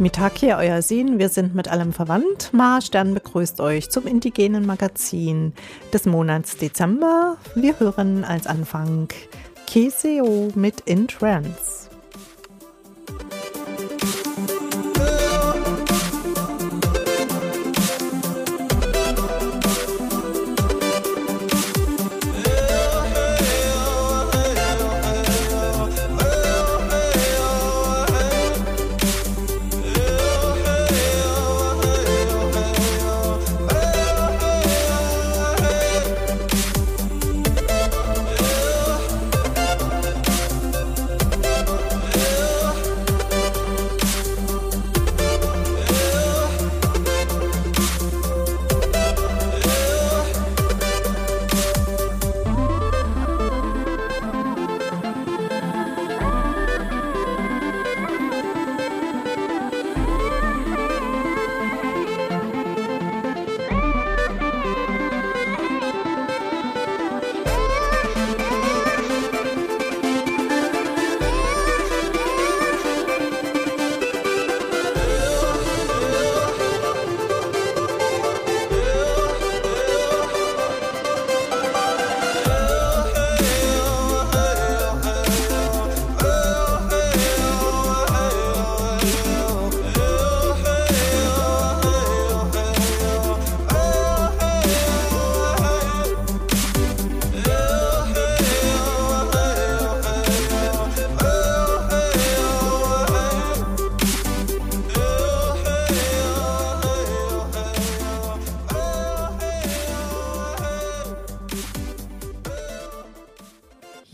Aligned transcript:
Mitaki, 0.00 0.54
euer 0.54 0.80
Sehen, 0.80 1.18
wir 1.18 1.28
sind 1.28 1.54
mit 1.54 1.68
allem 1.68 1.92
verwandt. 1.92 2.48
Ma 2.52 2.80
Stern 2.80 3.12
begrüßt 3.12 3.60
euch 3.60 3.90
zum 3.90 4.06
indigenen 4.06 4.64
Magazin 4.64 5.52
des 5.92 6.06
Monats 6.06 6.56
Dezember. 6.56 7.36
Wir 7.54 7.78
hören 7.78 8.24
als 8.24 8.46
Anfang 8.46 9.08
Keseo 9.66 10.52
mit 10.54 10.80
In. 10.86 11.06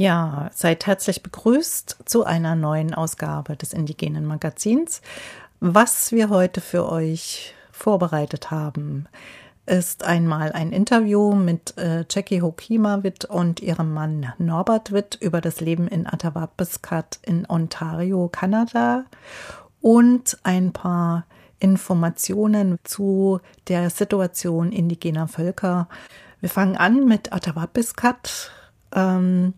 Ja, 0.06 0.50
seid 0.54 0.86
herzlich 0.86 1.24
begrüßt 1.24 1.96
zu 2.04 2.24
einer 2.24 2.54
neuen 2.54 2.94
Ausgabe 2.94 3.56
des 3.56 3.72
Indigenen 3.72 4.24
Magazins. 4.24 5.02
Was 5.58 6.12
wir 6.12 6.28
heute 6.28 6.60
für 6.60 6.88
euch 6.88 7.56
vorbereitet 7.72 8.52
haben, 8.52 9.08
ist 9.66 10.04
einmal 10.04 10.52
ein 10.52 10.70
Interview 10.70 11.34
mit 11.34 11.76
äh, 11.76 12.04
Jackie 12.08 12.40
Hokimawit 12.40 13.24
und 13.24 13.58
ihrem 13.58 13.92
Mann 13.92 14.32
Norbert 14.38 14.92
Witt 14.92 15.18
über 15.20 15.40
das 15.40 15.60
Leben 15.60 15.88
in 15.88 16.06
Atawapiskat 16.06 17.18
in 17.22 17.44
Ontario, 17.50 18.28
Kanada 18.28 19.06
und 19.80 20.38
ein 20.44 20.72
paar 20.72 21.26
Informationen 21.58 22.78
zu 22.84 23.40
der 23.66 23.90
Situation 23.90 24.70
indigener 24.70 25.26
Völker. 25.26 25.88
Wir 26.38 26.48
fangen 26.48 26.76
an 26.76 27.06
mit 27.06 27.32
Atawapiskat. 27.32 28.52
Ähm, 28.94 29.54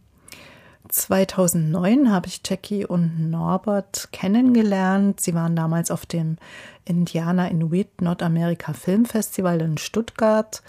2009 0.89 2.11
habe 2.11 2.27
ich 2.27 2.41
Jackie 2.45 2.85
und 2.85 3.31
Norbert 3.31 4.09
kennengelernt. 4.13 5.21
Sie 5.21 5.35
waren 5.35 5.55
damals 5.55 5.91
auf 5.91 6.07
dem 6.07 6.37
Indiana 6.85 7.49
Inuit 7.49 8.01
Nordamerika 8.01 8.73
Filmfestival 8.73 9.61
in 9.61 9.79
Stuttgart, 9.79 10.63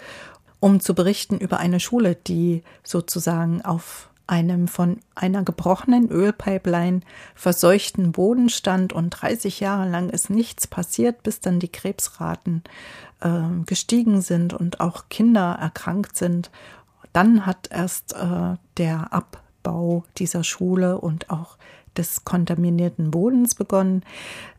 um 0.60 0.80
zu 0.80 0.94
berichten 0.94 1.38
über 1.38 1.58
eine 1.58 1.80
Schule, 1.80 2.14
die 2.14 2.62
sozusagen 2.82 3.62
auf 3.62 4.10
einem 4.26 4.68
von 4.68 5.00
einer 5.16 5.42
gebrochenen 5.42 6.08
Ölpipeline 6.08 7.00
verseuchten 7.34 8.12
Boden 8.12 8.48
stand 8.48 8.92
und 8.92 9.10
30 9.10 9.58
Jahre 9.58 9.88
lang 9.88 10.08
ist 10.08 10.30
nichts 10.30 10.68
passiert, 10.68 11.24
bis 11.24 11.40
dann 11.40 11.58
die 11.58 11.72
Krebsraten 11.72 12.62
äh, 13.20 13.64
gestiegen 13.66 14.22
sind 14.22 14.54
und 14.54 14.78
auch 14.80 15.08
Kinder 15.08 15.58
erkrankt 15.60 16.16
sind. 16.16 16.50
Dann 17.12 17.44
hat 17.44 17.68
erst 17.72 18.12
äh, 18.12 18.56
der 18.76 19.12
Ab 19.12 19.42
Abbau 19.62 20.04
dieser 20.16 20.44
Schule 20.44 20.98
und 20.98 21.30
auch 21.30 21.56
des 21.96 22.24
kontaminierten 22.24 23.10
Bodens 23.10 23.54
begonnen. 23.54 24.04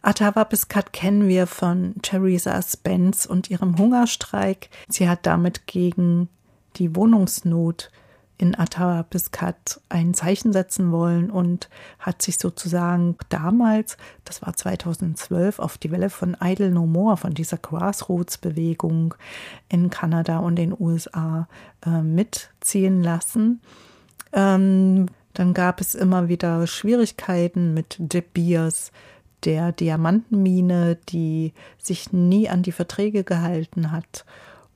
Atawapiskat 0.01 0.91
kennen 0.94 1.28
wir 1.28 1.47
von 1.47 1.95
Theresa 2.01 2.62
Spence 2.62 3.25
und 3.25 3.50
ihrem 3.50 3.78
Hungerstreik. 3.78 4.69
Sie 4.90 5.07
hat 5.07 5.25
damit 5.25 5.66
gegen 5.66 6.29
die 6.75 6.95
Wohnungsnot 6.95 7.90
in 8.38 8.57
Atawapiskat 8.57 9.79
ein 9.90 10.16
Zeichen 10.16 10.51
setzen 10.51 10.91
wollen 10.91 11.29
und 11.29 11.69
hat 12.00 12.23
sich 12.23 12.40
sozusagen 12.40 13.16
damals, 13.29 13.97
das 14.25 14.41
war 14.41 14.56
2012, 14.56 15.59
auf 15.59 15.78
die 15.78 15.91
Welle 15.91 16.09
von 16.09 16.35
Idle 16.41 16.72
No 16.72 16.88
More, 16.88 17.17
von 17.17 17.35
dieser 17.35 17.57
Grassroots-Bewegung 17.57 19.13
in 19.69 19.91
Kanada 19.91 20.40
und 20.40 20.56
den 20.56 20.75
USA 20.78 21.47
äh, 21.85 22.01
mitziehen 22.01 23.03
lassen. 23.03 23.61
Ähm, 24.33 25.07
dann 25.33 25.53
gab 25.53 25.81
es 25.81 25.95
immer 25.95 26.27
wieder 26.27 26.67
Schwierigkeiten 26.67 27.73
mit 27.73 27.95
De 27.99 28.21
Beers, 28.21 28.91
der 29.43 29.71
Diamantenmine, 29.71 30.97
die 31.09 31.53
sich 31.77 32.13
nie 32.13 32.49
an 32.49 32.63
die 32.63 32.71
Verträge 32.71 33.23
gehalten 33.23 33.91
hat 33.91 34.25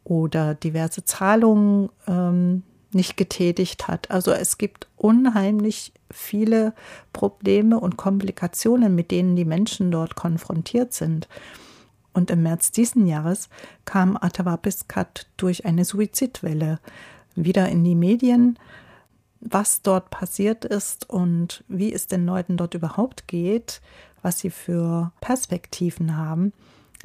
oder 0.03 0.55
diverse 0.55 1.03
Zahlungen 1.03 1.89
ähm, 2.07 2.63
nicht 2.91 3.17
getätigt 3.17 3.88
hat. 3.88 4.09
Also 4.09 4.31
es 4.31 4.57
gibt 4.57 4.88
unheimlich 4.95 5.91
viele 6.09 6.73
Probleme 7.11 7.79
und 7.79 7.97
Komplikationen, 7.97 8.95
mit 8.95 9.11
denen 9.11 9.35
die 9.35 9.45
Menschen 9.45 9.91
dort 9.91 10.16
konfrontiert 10.16 10.93
sind. 10.93 11.27
Und 12.13 12.31
im 12.31 12.43
März 12.43 12.72
diesen 12.72 13.05
Jahres 13.05 13.49
kam 13.83 14.17
Atawapiskat 14.19 15.27
durch 15.35 15.66
eine 15.66 15.83
Suizidwelle 15.83 16.79
wieder 17.35 17.67
in 17.67 17.83
die 17.83 17.95
Medien 17.95 18.57
was 19.45 19.81
dort 19.81 20.09
passiert 20.09 20.66
ist 20.66 21.09
und 21.09 21.63
wie 21.67 21.94
es 21.94 22.07
den 22.07 22.25
Leuten 22.25 22.57
dort 22.57 22.73
überhaupt 22.73 23.28
geht, 23.28 23.81
was 24.22 24.39
sie 24.39 24.50
für 24.50 25.11
Perspektiven 25.22 26.17
haben, 26.17 26.51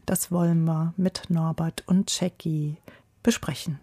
das 0.07 0.33
wollen 0.33 0.65
wir 0.65 0.95
mit 0.97 1.29
Norbert 1.29 1.85
und 1.87 2.19
Jackie 2.19 2.79
besprechen. 3.23 3.79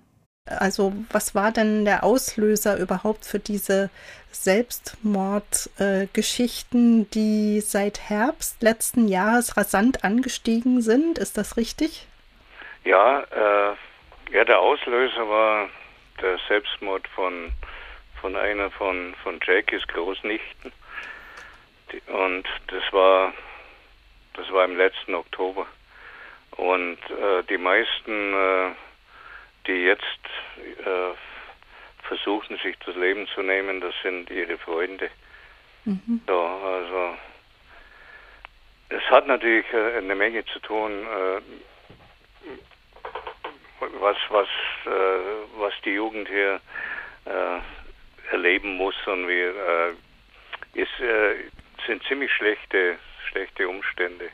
Also 0.47 0.93
was 1.11 1.35
war 1.35 1.51
denn 1.51 1.85
der 1.85 2.03
Auslöser 2.03 2.77
überhaupt 2.77 3.25
für 3.25 3.37
diese 3.37 3.91
Selbstmordgeschichten, 4.31 7.01
äh, 7.01 7.05
die 7.13 7.61
seit 7.61 8.09
Herbst 8.09 8.63
letzten 8.63 9.07
Jahres 9.07 9.55
rasant 9.57 10.03
angestiegen 10.03 10.81
sind? 10.81 11.19
Ist 11.19 11.37
das 11.37 11.57
richtig? 11.57 12.07
Ja, 12.85 13.19
äh, 13.19 13.75
ja 14.31 14.45
der 14.45 14.59
Auslöser 14.59 15.27
war 15.27 15.69
der 16.21 16.39
Selbstmord 16.47 17.05
von 17.09 17.51
von 18.27 18.35
einer 18.35 18.69
von, 18.71 19.15
von 19.23 19.39
Jackies 19.41 19.87
Großnichten. 19.87 20.73
Und 22.07 22.43
das 22.67 22.83
war, 22.91 23.31
das 24.33 24.51
war 24.51 24.65
im 24.65 24.75
letzten 24.75 25.15
Oktober. 25.15 25.65
Und 26.57 26.97
äh, 27.09 27.43
die 27.49 27.57
meisten, 27.57 28.33
äh, 28.33 28.71
die 29.65 29.85
jetzt 29.85 30.03
äh, 30.59 31.13
versuchen, 32.05 32.57
sich 32.57 32.77
das 32.85 32.97
Leben 32.97 33.29
zu 33.33 33.43
nehmen, 33.43 33.79
das 33.79 33.93
sind 34.03 34.29
ihre 34.29 34.57
Freunde. 34.57 35.09
Mhm. 35.85 36.19
So, 36.27 36.37
also 36.37 37.17
es 38.89 39.03
hat 39.09 39.25
natürlich 39.25 39.71
äh, 39.71 39.99
eine 39.99 40.15
Menge 40.15 40.43
zu 40.47 40.59
tun, 40.59 40.91
äh, 40.91 41.41
was 44.01 44.17
was 44.27 44.49
äh, 44.85 45.59
was 45.59 45.73
die 45.85 45.91
Jugend 45.91 46.27
hier 46.27 46.59
erleben 48.31 48.75
muss 48.75 48.95
und 49.05 49.27
wir 49.27 49.49
äh, 49.49 50.81
es 50.81 50.89
äh, 50.99 51.35
sind 51.85 52.03
ziemlich 52.03 52.31
schlechte 52.31 52.97
schlechte 53.29 53.67
Umstände. 53.67 54.29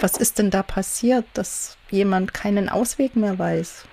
Was 0.00 0.16
ist 0.16 0.38
denn 0.38 0.50
da 0.50 0.62
passiert, 0.62 1.24
dass 1.34 1.78
jemand 1.90 2.34
keinen 2.34 2.68
Ausweg 2.68 3.14
mehr 3.14 3.38
weiß? 3.38 3.86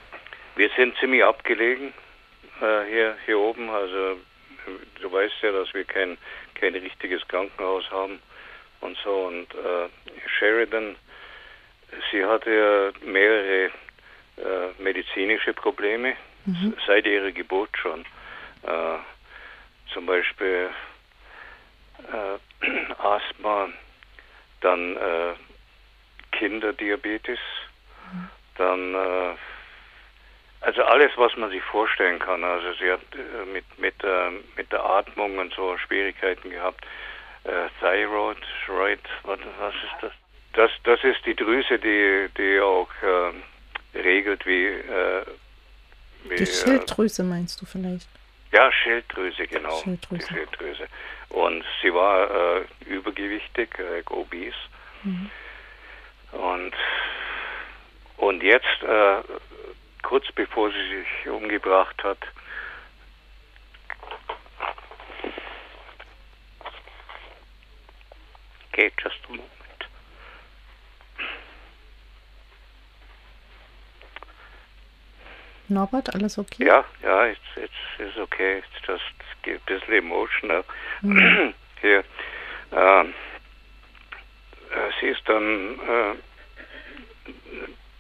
Wir 0.56 0.70
sind 0.76 0.96
ziemlich 0.98 1.24
abgelegen 1.24 1.94
äh, 2.62 2.90
hier, 2.90 3.16
hier 3.26 3.40
oben. 3.40 3.70
Also 3.70 4.18
du 5.02 5.12
weißt 5.12 5.36
ja, 5.42 5.52
dass 5.52 5.74
wir 5.74 5.84
kein, 5.84 6.18
kein 6.56 6.74
richtiges 6.74 7.26
Krankenhaus 7.28 7.90
haben 7.92 8.20
und 8.82 8.98
so. 9.04 9.28
Und 9.28 9.48
äh, 9.54 9.90
Sheridan, 10.38 10.96
sie 12.12 12.24
hatte 12.24 12.52
ja 12.52 13.08
mehrere 13.08 13.66
äh, 14.38 14.82
medizinische 14.82 15.54
Probleme 15.54 16.16
mhm. 16.46 16.74
seit 16.88 17.06
ihrer 17.06 17.32
Geburt 17.32 17.72
schon. 17.78 18.02
Äh, 18.64 18.98
zum 19.94 20.06
Beispiel 20.06 20.70
äh, 22.12 22.66
Asthma, 22.98 23.70
dann 24.62 24.98
äh, 24.98 25.34
Kinderdiabetes, 26.32 27.40
mhm. 28.12 28.30
dann 28.58 28.96
äh, 28.96 29.36
also 30.62 30.84
alles, 30.84 31.12
was 31.16 31.36
man 31.38 31.50
sich 31.50 31.64
vorstellen 31.64 32.20
kann. 32.20 32.44
Also 32.44 32.74
sie 32.74 32.92
hat 32.92 33.02
äh, 33.14 33.46
mit 33.46 33.66
mit 33.80 34.04
äh, 34.04 34.32
mit 34.56 34.72
der 34.72 34.84
Atmung 34.84 35.38
und 35.38 35.54
so 35.54 35.78
Schwierigkeiten 35.78 36.50
gehabt. 36.50 36.86
Äh, 37.46 37.70
Thyroid, 37.80 38.38
Thyroid, 38.66 39.00
was, 39.24 39.40
was 39.60 39.74
ist 39.74 40.02
das? 40.02 40.12
Das 40.54 40.72
das 40.84 41.04
ist 41.04 41.26
die 41.26 41.36
Drüse, 41.36 41.80
die 41.80 42.30
die 42.38 42.60
auch 42.60 42.90
äh, 43.02 43.98
regelt, 43.98 44.46
wie, 44.46 44.66
äh, 44.66 45.26
wie 46.26 46.36
die 46.36 46.46
Schilddrüse 46.46 47.24
meinst 47.24 47.62
du 47.62 47.66
vielleicht? 47.66 48.08
Ja, 48.52 48.72
Schilddrüse, 48.72 49.48
genau. 49.48 49.82
Schilddrüse. 49.84 50.28
Die 50.28 50.34
Schilddrüse. 50.34 50.88
Und 51.30 51.64
sie 51.82 51.94
war 51.94 52.58
äh, 52.58 52.66
übergewichtig, 52.86 53.78
äh, 53.78 54.04
obese. 54.10 54.56
Mhm. 55.04 55.30
Und 56.32 56.74
und 58.18 58.44
jetzt 58.44 58.84
äh, 58.84 59.22
kurz 60.04 60.30
bevor 60.34 60.72
sie 60.72 61.00
sich 61.00 61.30
umgebracht 61.30 62.04
hat. 62.04 62.18
Okay, 68.72 68.92
just 69.02 69.18
a 69.26 69.30
moment. 69.30 69.50
Norbert, 75.70 76.14
alles 76.14 76.38
okay? 76.38 76.66
Ja, 76.66 76.84
ja, 77.04 77.26
it's, 77.26 77.40
it's, 77.56 77.72
it's 78.00 78.18
okay. 78.18 78.60
It's 78.60 78.88
just 78.88 79.04
a 79.48 79.60
bisschen 79.66 79.94
emotional. 79.94 80.64
Mhm. 81.02 81.54
Hier. 81.82 82.04
Ähm, 82.72 83.14
äh, 84.72 84.92
sie 85.00 85.08
ist 85.08 85.28
dann 85.28 85.80
äh, 85.80 86.16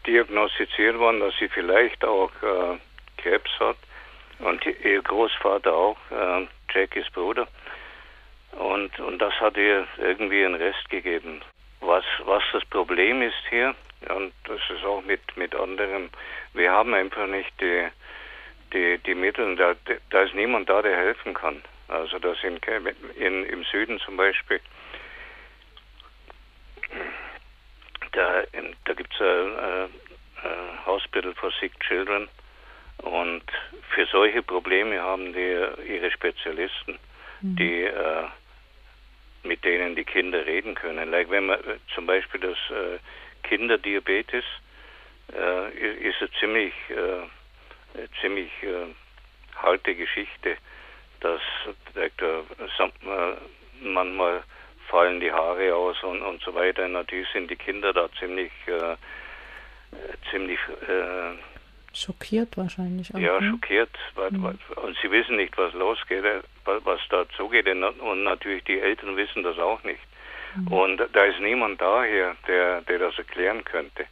diagnostiziert 0.05 0.97
worden, 0.97 1.19
dass 1.21 1.33
sie 1.39 1.49
vielleicht 1.49 2.03
auch 2.03 2.31
äh, 2.41 2.77
Krebs 3.17 3.51
hat 3.59 3.77
und 4.39 4.65
ihr 4.65 5.01
Großvater 5.01 5.73
auch, 5.73 5.97
äh, 6.11 6.47
Jackies 6.73 7.09
Bruder. 7.11 7.47
Und, 8.51 8.99
und 8.99 9.19
das 9.19 9.33
hat 9.39 9.57
ihr 9.57 9.87
irgendwie 9.97 10.43
einen 10.45 10.55
Rest 10.55 10.89
gegeben. 10.89 11.41
Was, 11.81 12.03
was 12.25 12.43
das 12.51 12.65
Problem 12.65 13.21
ist 13.21 13.35
hier, 13.49 13.75
und 14.07 14.33
das 14.45 14.59
ist 14.69 14.83
auch 14.85 15.03
mit, 15.03 15.21
mit 15.35 15.53
anderen, 15.55 16.09
wir 16.53 16.71
haben 16.71 16.93
einfach 16.93 17.27
nicht 17.27 17.51
die, 17.59 17.87
die, 18.73 18.97
die 18.99 19.15
Mittel, 19.15 19.55
da, 19.55 19.75
da 20.09 20.21
ist 20.21 20.35
niemand 20.35 20.69
da, 20.69 20.81
der 20.81 20.95
helfen 20.95 21.33
kann. 21.33 21.61
Also 21.87 22.19
das 22.19 22.37
in, 22.43 22.57
in, 23.15 23.45
im 23.45 23.63
Süden 23.65 23.99
zum 23.99 24.15
Beispiel 24.15 24.61
da, 28.11 28.43
da 28.85 28.93
gibt 28.93 29.13
es 29.13 29.21
ein 29.21 29.89
äh, 30.43 30.85
Hospital 30.85 31.33
for 31.35 31.51
Sick 31.59 31.79
Children 31.81 32.27
und 32.97 33.43
für 33.93 34.05
solche 34.07 34.41
Probleme 34.41 34.99
haben 35.01 35.33
die 35.33 35.57
ihre 35.87 36.11
Spezialisten, 36.11 36.99
mhm. 37.41 37.55
die 37.55 37.83
äh, 37.83 38.25
mit 39.43 39.63
denen 39.63 39.95
die 39.95 40.03
Kinder 40.03 40.45
reden 40.45 40.75
können. 40.75 41.11
Like 41.11 41.29
wenn 41.29 41.45
man 41.45 41.59
äh, 41.59 41.77
zum 41.93 42.05
Beispiel 42.05 42.41
das 42.41 42.57
äh, 42.69 42.99
Kinderdiabetes 43.43 44.45
äh, 45.33 45.69
ist 46.07 46.21
eine 46.21 46.31
ziemlich 46.39 46.73
äh, 46.89 47.27
ziemlich 48.21 48.51
äh, 48.63 48.93
harte 49.55 49.95
Geschichte, 49.95 50.57
dass 51.21 51.41
da, 52.17 52.43
manchmal 53.81 54.43
fallen 54.89 55.19
die 55.19 55.31
Haare 55.31 55.75
aus 55.75 56.01
und, 56.03 56.21
und 56.21 56.41
so 56.41 56.53
weiter. 56.53 56.87
Natürlich 56.87 57.27
sind 57.33 57.49
die 57.49 57.55
Kinder 57.55 57.93
da 57.93 58.09
ziemlich, 58.19 58.51
äh, 58.67 58.95
ziemlich 60.31 60.59
äh, 60.87 61.37
schockiert 61.93 62.55
wahrscheinlich. 62.57 63.13
Auch, 63.13 63.19
ja, 63.19 63.39
ne? 63.39 63.49
schockiert. 63.49 63.95
Weil, 64.15 64.31
mhm. 64.31 64.45
Und 64.75 64.97
sie 65.01 65.11
wissen 65.11 65.35
nicht, 65.35 65.57
was 65.57 65.73
losgeht, 65.73 66.23
äh, 66.23 66.41
was 66.65 67.01
da 67.09 67.25
zugeht. 67.35 67.67
Und 67.67 68.23
natürlich 68.23 68.63
die 68.63 68.79
Eltern 68.79 69.17
wissen 69.17 69.43
das 69.43 69.57
auch 69.59 69.83
nicht. 69.83 70.01
Mhm. 70.55 70.67
Und 70.67 70.97
da 71.13 71.23
ist 71.25 71.39
niemand 71.39 71.81
da 71.81 72.03
hier, 72.03 72.35
der, 72.47 72.81
der 72.81 72.99
das 72.99 73.17
erklären 73.17 73.63
könnte. 73.65 74.05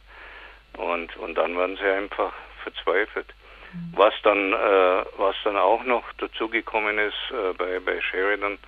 Und, 0.76 1.16
und 1.16 1.34
dann 1.34 1.56
werden 1.56 1.76
sie 1.76 1.88
einfach 1.88 2.32
verzweifelt. 2.62 3.26
Mhm. 3.72 3.92
Was 3.96 4.14
dann, 4.22 4.52
äh, 4.52 5.04
was 5.16 5.36
dann 5.44 5.56
auch 5.56 5.84
noch 5.84 6.04
dazugekommen 6.18 6.98
ist 6.98 7.16
äh, 7.30 7.52
bei, 7.54 7.80
bei 7.80 8.00
Sheridan, 8.00 8.58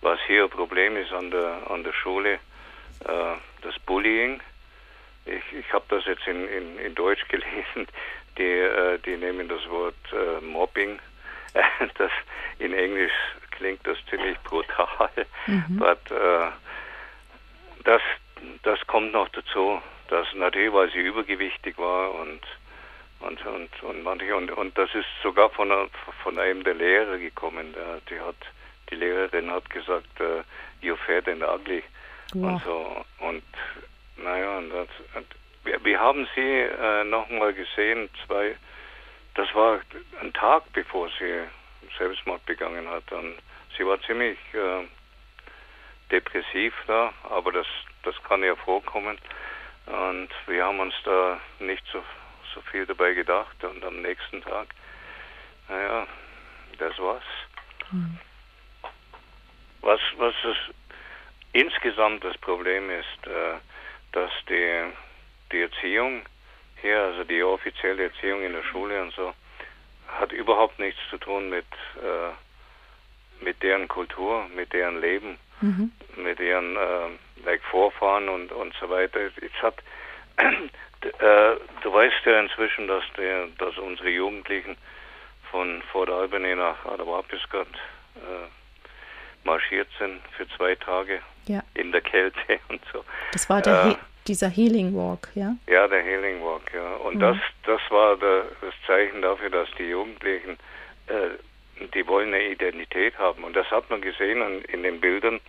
was 0.00 0.18
hier 0.26 0.44
ein 0.44 0.50
Problem 0.50 0.96
ist 0.96 1.12
an 1.12 1.30
der, 1.30 1.70
an 1.70 1.82
der 1.84 1.92
Schule, 1.92 2.34
äh, 2.34 3.36
das 3.62 3.78
Bullying. 3.86 4.40
Ich, 5.26 5.58
ich 5.58 5.72
habe 5.72 5.84
das 5.88 6.04
jetzt 6.04 6.26
in, 6.26 6.46
in, 6.48 6.78
in 6.78 6.94
Deutsch 6.94 7.26
gelesen, 7.28 7.86
die, 8.38 8.42
äh, 8.42 8.98
die 8.98 9.16
nehmen 9.16 9.48
das 9.48 9.68
Wort 9.68 9.94
äh, 10.12 10.44
Mobbing. 10.44 10.98
das 11.98 12.10
in 12.58 12.74
Englisch 12.74 13.12
klingt 13.52 13.86
das 13.86 13.96
ziemlich 14.10 14.36
brutal, 14.40 15.10
mhm. 15.46 15.76
but 15.78 16.10
äh, 16.10 16.50
das, 17.84 18.02
das 18.62 18.84
kommt 18.86 19.12
noch 19.12 19.28
dazu, 19.30 19.80
dass 20.08 20.26
natürlich, 20.34 20.72
weil 20.72 20.90
sie 20.90 21.00
übergewichtig 21.00 21.78
war 21.78 22.14
und 22.14 22.40
und 23.20 23.46
und 23.46 23.82
und 23.82 24.02
manche 24.02 24.36
und, 24.36 24.50
und 24.50 24.76
das 24.76 24.94
ist 24.94 25.06
sogar 25.22 25.48
von 25.50 25.70
von 26.22 26.38
einem 26.38 26.62
der 26.62 26.74
Lehrer 26.74 27.16
gekommen, 27.16 27.72
der, 27.72 28.00
die 28.10 28.20
hat 28.20 28.36
die 28.90 28.96
Lehrerin 28.96 29.50
hat 29.50 29.68
gesagt, 29.70 30.20
uh, 30.20 30.42
you're 30.82 30.96
fat 31.06 31.26
and 31.28 31.42
ugly. 31.42 31.82
Ja. 32.34 32.48
Und 32.48 32.62
so. 32.62 33.04
Und 33.20 33.42
naja, 34.16 34.58
und 34.58 34.70
das, 34.70 34.88
und 35.14 35.26
wir, 35.64 35.82
wir, 35.84 35.98
haben 35.98 36.28
sie 36.34 36.40
äh, 36.40 37.04
nochmal 37.04 37.54
gesehen, 37.54 38.08
zwei, 38.26 38.56
das 39.34 39.52
war 39.54 39.80
ein 40.20 40.32
Tag 40.32 40.64
bevor 40.72 41.08
sie 41.18 41.44
Selbstmord 41.98 42.44
begangen 42.46 42.88
hat. 42.88 43.10
Und 43.12 43.36
sie 43.76 43.86
war 43.86 44.00
ziemlich 44.02 44.38
äh, 44.52 44.84
depressiv 46.10 46.74
da, 46.86 47.12
aber 47.24 47.52
das, 47.52 47.66
das 48.02 48.14
kann 48.24 48.42
ja 48.42 48.56
vorkommen. 48.56 49.18
Und 49.86 50.28
wir 50.46 50.64
haben 50.64 50.80
uns 50.80 50.94
da 51.04 51.40
nicht 51.58 51.84
so, 51.92 52.02
so 52.54 52.60
viel 52.70 52.86
dabei 52.86 53.12
gedacht. 53.12 53.62
Und 53.64 53.84
am 53.84 54.00
nächsten 54.02 54.42
Tag, 54.42 54.68
naja, 55.68 56.06
das 56.78 56.98
war's. 56.98 57.22
Mhm. 57.90 58.18
Was, 59.82 60.00
was 60.16 60.34
es 60.44 60.56
insgesamt 61.52 62.24
das 62.24 62.36
Problem 62.38 62.90
ist, 62.90 63.26
äh, 63.26 63.58
dass 64.12 64.30
die, 64.48 64.92
die 65.52 65.60
Erziehung 65.60 66.24
hier, 66.80 67.00
also 67.00 67.24
die 67.24 67.42
offizielle 67.42 68.04
Erziehung 68.04 68.42
in 68.42 68.52
der 68.52 68.62
Schule 68.64 69.02
und 69.02 69.12
so, 69.14 69.34
hat 70.08 70.32
überhaupt 70.32 70.78
nichts 70.78 71.00
zu 71.10 71.18
tun 71.18 71.50
mit, 71.50 71.66
äh, 72.02 73.44
mit 73.44 73.62
deren 73.62 73.88
Kultur, 73.88 74.48
mit 74.54 74.72
deren 74.72 75.00
Leben, 75.00 75.38
mhm. 75.60 75.92
mit 76.16 76.38
deren 76.38 76.76
äh, 76.76 77.44
like 77.44 77.62
Vorfahren 77.70 78.28
und, 78.28 78.52
und 78.52 78.74
so 78.80 78.88
weiter. 78.88 79.20
Es 79.20 79.62
hat, 79.62 79.76
äh, 80.38 81.56
du 81.82 81.92
weißt 81.92 82.24
ja 82.24 82.40
inzwischen, 82.40 82.88
dass, 82.88 83.04
der, 83.16 83.46
dass 83.58 83.76
unsere 83.78 84.10
Jugendlichen 84.10 84.76
von 85.50 85.82
Fort 85.92 86.10
Albany 86.10 86.54
nach 86.54 86.84
Adawapiskat 86.84 87.68
äh, 88.16 89.46
marschiert 89.46 89.88
sind 89.98 90.20
für 90.36 90.48
zwei 90.56 90.74
Tage 90.74 91.20
ja. 91.46 91.62
in 91.74 91.92
der 91.92 92.00
Kälte 92.00 92.38
und 92.68 92.80
so. 92.92 93.04
Das 93.32 93.48
war 93.48 93.60
der 93.60 93.86
äh, 93.86 93.94
dieser 94.26 94.48
Healing 94.48 94.94
Walk, 94.96 95.28
ja? 95.34 95.54
Ja, 95.66 95.86
der 95.86 96.02
Healing 96.02 96.42
Walk, 96.42 96.72
ja. 96.74 96.94
Und 96.96 97.16
mhm. 97.16 97.20
das, 97.20 97.36
das 97.64 97.80
war 97.90 98.16
der, 98.16 98.44
das 98.60 98.74
Zeichen 98.86 99.22
dafür, 99.22 99.50
dass 99.50 99.68
die 99.78 99.84
Jugendlichen, 99.84 100.58
äh, 101.08 101.36
die 101.94 102.06
wollen 102.06 102.34
eine 102.34 102.48
Identität 102.48 103.18
haben. 103.18 103.44
Und 103.44 103.54
das 103.54 103.70
hat 103.70 103.88
man 103.90 104.00
gesehen 104.00 104.40
in, 104.40 104.62
in 104.64 104.82
den 104.82 105.00
Bildern. 105.00 105.40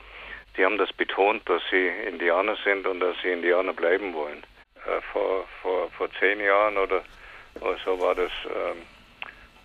Die 0.57 0.65
haben 0.65 0.77
das 0.77 0.91
betont, 0.93 1.47
dass 1.49 1.61
sie 1.69 1.87
Indianer 2.07 2.57
sind 2.63 2.87
und 2.87 2.99
dass 2.99 3.15
sie 3.21 3.31
Indianer 3.31 3.73
bleiben 3.73 4.13
wollen. 4.13 4.43
Äh, 4.85 5.01
vor, 5.11 5.47
vor, 5.61 5.91
vor 5.91 6.09
zehn 6.19 6.39
Jahren 6.39 6.77
oder, 6.77 7.03
oder 7.59 7.77
so 7.83 7.99
war 7.99 8.15
das, 8.15 8.31
äh, 8.45 8.75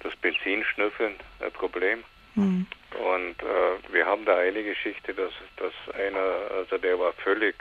das 0.01 0.17
Benzinschnüffeln 0.17 1.17
ein 1.41 1.53
Problem. 1.53 2.05
Mhm. 2.35 2.67
Und 2.99 3.43
äh, 3.43 3.93
wir 3.93 4.07
haben 4.07 4.25
da 4.25 4.37
eine 4.39 4.63
Geschichte, 4.63 5.15
dass, 5.15 5.33
dass 5.57 5.95
einer, 5.95 6.51
also 6.51 6.79
der 6.79 6.99
war 6.99 7.13
völlig, 7.13 7.55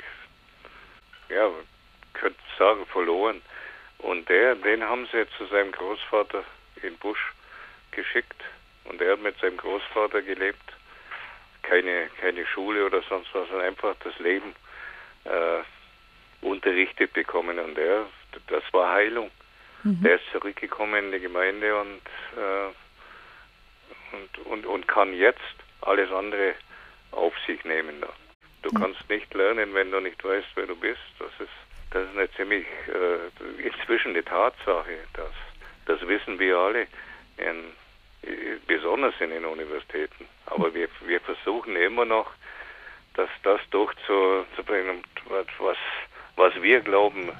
ja, 1.29 1.49
könnte 2.13 2.39
sagen, 2.57 2.85
verloren. 2.87 3.41
Und 3.99 4.27
der, 4.29 4.55
den 4.55 4.83
haben 4.83 5.07
sie 5.11 5.25
zu 5.37 5.45
seinem 5.47 5.71
Großvater 5.71 6.43
in 6.81 6.97
Busch 6.97 7.33
geschickt. 7.91 8.41
Und 8.85 9.01
er 9.01 9.13
hat 9.13 9.21
mit 9.21 9.37
seinem 9.39 9.57
Großvater 9.57 10.21
gelebt. 10.21 10.73
Keine, 11.63 12.09
keine 12.19 12.45
Schule 12.47 12.85
oder 12.85 13.01
sonst 13.03 13.29
was, 13.33 13.47
sondern 13.49 13.67
einfach 13.67 13.95
das 14.03 14.17
Leben 14.19 14.55
äh, 15.25 15.61
unterrichtet 16.41 17.13
bekommen. 17.13 17.59
Und 17.59 17.77
er, 17.77 18.07
das 18.47 18.63
war 18.71 18.91
Heilung. 18.91 19.29
Mhm. 19.83 20.01
Der 20.03 20.15
ist 20.15 20.25
zurückgekommen 20.31 21.05
in 21.05 21.11
die 21.11 21.19
Gemeinde 21.19 21.79
und, 21.79 22.01
äh, 22.37 24.15
und, 24.15 24.45
und, 24.45 24.65
und 24.65 24.87
kann 24.87 25.13
jetzt 25.13 25.39
alles 25.81 26.11
andere 26.11 26.55
auf 27.11 27.33
sich 27.45 27.63
nehmen. 27.63 28.03
Du 28.61 28.69
mhm. 28.71 28.81
kannst 28.81 29.09
nicht 29.09 29.33
lernen, 29.33 29.73
wenn 29.73 29.91
du 29.91 29.99
nicht 29.99 30.23
weißt, 30.23 30.47
wer 30.55 30.67
du 30.67 30.75
bist. 30.75 30.99
Das 31.19 31.31
ist, 31.39 31.53
das 31.91 32.03
ist 32.09 32.17
eine 32.17 32.31
ziemlich 32.33 32.65
äh, 32.87 33.61
inzwischen 33.61 34.09
eine 34.09 34.23
Tatsache. 34.23 34.97
Das, 35.13 35.31
das 35.85 36.07
wissen 36.07 36.39
wir 36.39 36.57
alle, 36.57 36.87
in, 37.37 37.71
besonders 38.67 39.13
in 39.19 39.29
den 39.31 39.45
Universitäten. 39.45 40.27
Aber 40.45 40.73
wir, 40.73 40.87
wir 41.05 41.19
versuchen 41.21 41.75
immer 41.75 42.05
noch, 42.05 42.31
dass 43.15 43.29
das 43.43 43.59
durchzubringen, 43.71 45.03
was, 45.27 45.77
was 46.35 46.61
wir 46.61 46.81
glauben, 46.81 47.31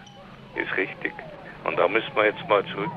ist 0.55 0.75
richtig. 0.77 1.13
Und 1.63 1.77
da 1.77 1.87
müssen 1.87 2.15
wir 2.15 2.25
jetzt 2.25 2.47
mal 2.47 2.65
zurück. 2.65 2.91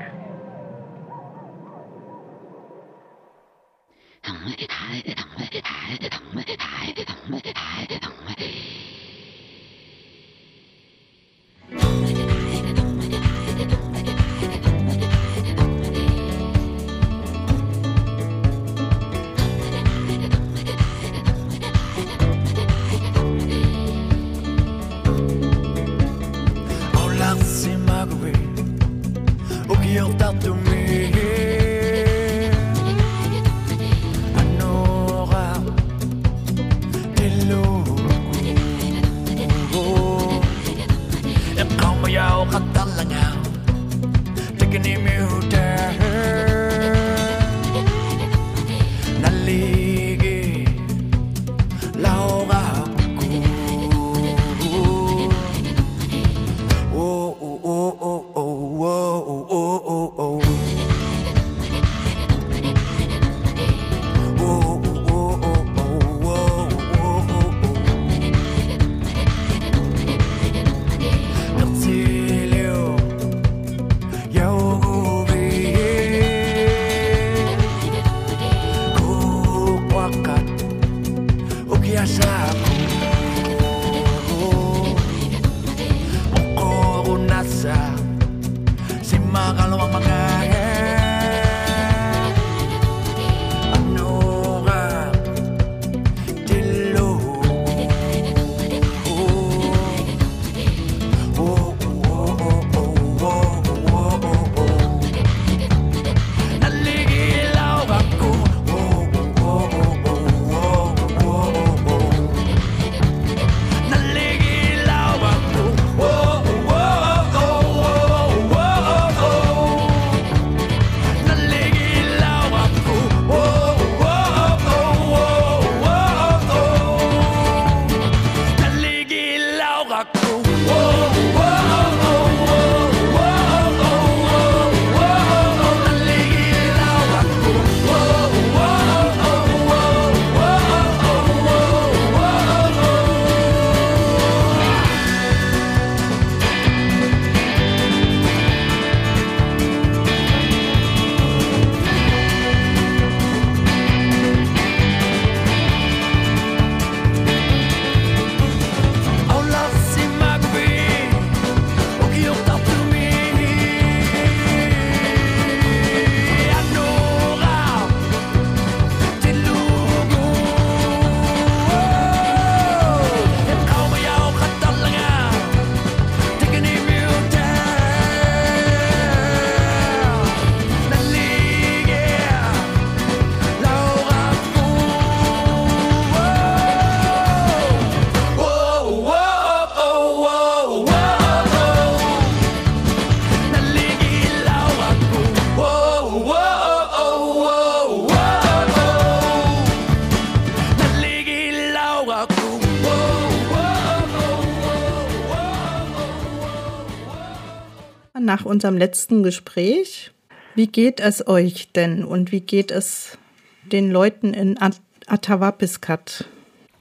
Nach 208.33 208.45
unserem 208.45 208.77
letzten 208.77 209.21
Gespräch. 209.21 210.09
Wie 210.55 210.65
geht 210.65 210.99
es 210.99 211.27
euch 211.27 211.71
denn 211.71 212.03
und 212.03 212.31
wie 212.31 212.41
geht 212.41 212.71
es 212.71 213.17
den 213.63 213.91
Leuten 213.91 214.33
in 214.33 214.57
At 214.57 214.81
Atawapiskat? 215.05 216.25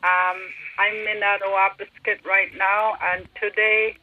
Um, 0.02 0.38
I'm 0.78 0.98
in 1.14 1.22
Atawapiskat 1.22 2.24
right 2.24 2.52
now 2.56 2.96
and 3.12 3.28
today 3.38 3.94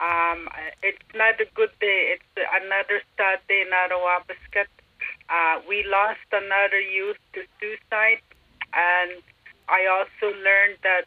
um, 0.00 0.48
it's 0.82 1.08
not 1.12 1.36
a 1.40 1.48
good 1.54 1.72
day. 1.80 2.16
It's 2.16 2.32
another 2.64 3.02
sad 3.16 3.40
day 3.48 3.60
in 3.60 3.72
Atawapiskat. 3.84 4.68
Uh, 5.28 5.60
we 5.68 5.84
lost 5.84 6.28
another 6.32 6.80
youth 6.80 7.20
to 7.34 7.40
suicide 7.60 8.24
and 8.72 9.20
I 9.68 9.84
also 9.84 10.32
learned 10.32 10.78
that 10.82 11.04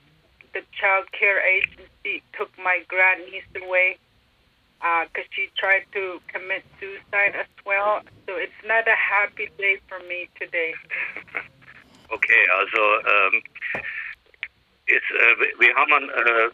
the 0.54 0.62
child 0.80 1.06
care 1.18 1.42
agency 1.42 2.22
took 2.38 2.52
my 2.60 2.84
grandniece 2.88 3.50
away 3.64 3.98
because 4.80 5.28
uh, 5.28 5.36
she 5.36 5.50
tried 5.58 5.84
to 5.94 6.20
commit 6.32 6.64
suicide 6.80 7.36
as 7.36 7.48
well. 7.66 8.02
So 8.28 8.36
it's 8.36 8.62
not 8.66 8.88
a 8.88 8.96
happy 8.96 9.50
day 9.58 9.78
for 9.88 10.00
me 10.08 10.30
today. 10.40 10.74
Okay, 12.12 12.48
also 12.58 12.82
ähm, 13.06 13.44
ist, 14.88 15.12
äh, 15.12 15.60
wir 15.60 15.76
haben 15.76 15.94
einen, 15.94 16.10
äh, 16.10 16.50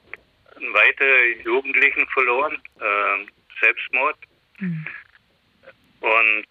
einen 0.58 0.74
weiteren 0.74 1.42
Jugendlichen 1.44 2.06
verloren, 2.08 2.62
äh, 2.82 3.26
Selbstmord. 3.62 4.18
Mhm. 4.60 4.86
Und 6.02 6.48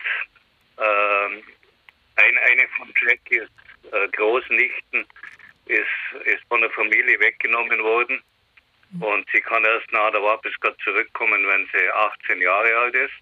äh, 0.79 1.43
ein, 2.17 2.39
eine 2.39 2.69
von 2.79 2.95
Jackies 3.07 3.49
äh, 3.93 4.09
Großnichten 4.09 5.07
ist, 5.67 6.25
ist 6.25 6.43
von 6.49 6.63
der 6.63 6.71
Familie 6.71 7.21
weggenommen 7.21 7.83
worden. 7.83 8.23
Und 9.01 9.27
sie 9.33 9.41
kann 9.41 9.65
erst 9.65 9.91
nach 9.93 10.11
der 10.13 10.23
Wapiskat 10.23 10.77
zurückkommen, 10.85 11.47
wenn 11.47 11.69
sie 11.73 11.89
18 11.91 12.41
Jahre 12.41 12.77
alt 12.77 12.95
ist. 12.95 13.15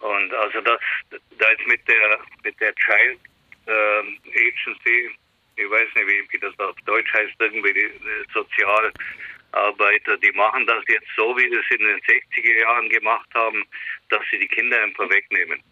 Und 0.00 0.34
also 0.34 0.60
das, 0.60 0.80
da 1.10 1.48
ist 1.48 1.66
mit 1.66 1.86
der 1.88 2.18
mit 2.44 2.60
der 2.60 2.74
Child 2.74 3.18
äh, 3.66 4.00
Agency, 4.28 5.10
ich 5.56 5.70
weiß 5.70 5.88
nicht, 5.94 6.32
wie, 6.32 6.38
das 6.38 6.58
auf 6.58 6.76
Deutsch 6.84 7.12
heißt, 7.14 7.34
irgendwie 7.38 7.72
die, 7.72 7.88
die 7.88 8.32
Sozialarbeiter, 8.32 10.16
die 10.18 10.32
machen 10.32 10.66
das 10.66 10.84
jetzt 10.88 11.08
so, 11.16 11.36
wie 11.36 11.48
sie 11.48 11.56
es 11.56 11.70
in 11.70 11.86
den 11.86 12.00
60er 12.00 12.60
Jahren 12.60 12.88
gemacht 12.90 13.28
haben, 13.34 13.64
dass 14.10 14.20
sie 14.30 14.38
die 14.38 14.48
Kinder 14.48 14.82
einfach 14.82 15.08
wegnehmen. 15.08 15.62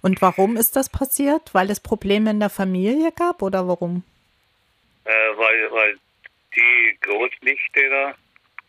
Und 0.00 0.20
warum 0.22 0.56
ist 0.56 0.76
das 0.76 0.90
passiert? 0.90 1.54
Weil 1.54 1.70
es 1.70 1.80
Probleme 1.80 2.30
in 2.30 2.40
der 2.40 2.50
Familie 2.50 3.12
gab 3.12 3.42
oder 3.42 3.66
warum? 3.68 4.04
Äh, 5.04 5.10
weil, 5.36 5.72
weil 5.72 5.98
die 6.54 6.98
Großnichte 7.00 7.88
da, 7.88 8.14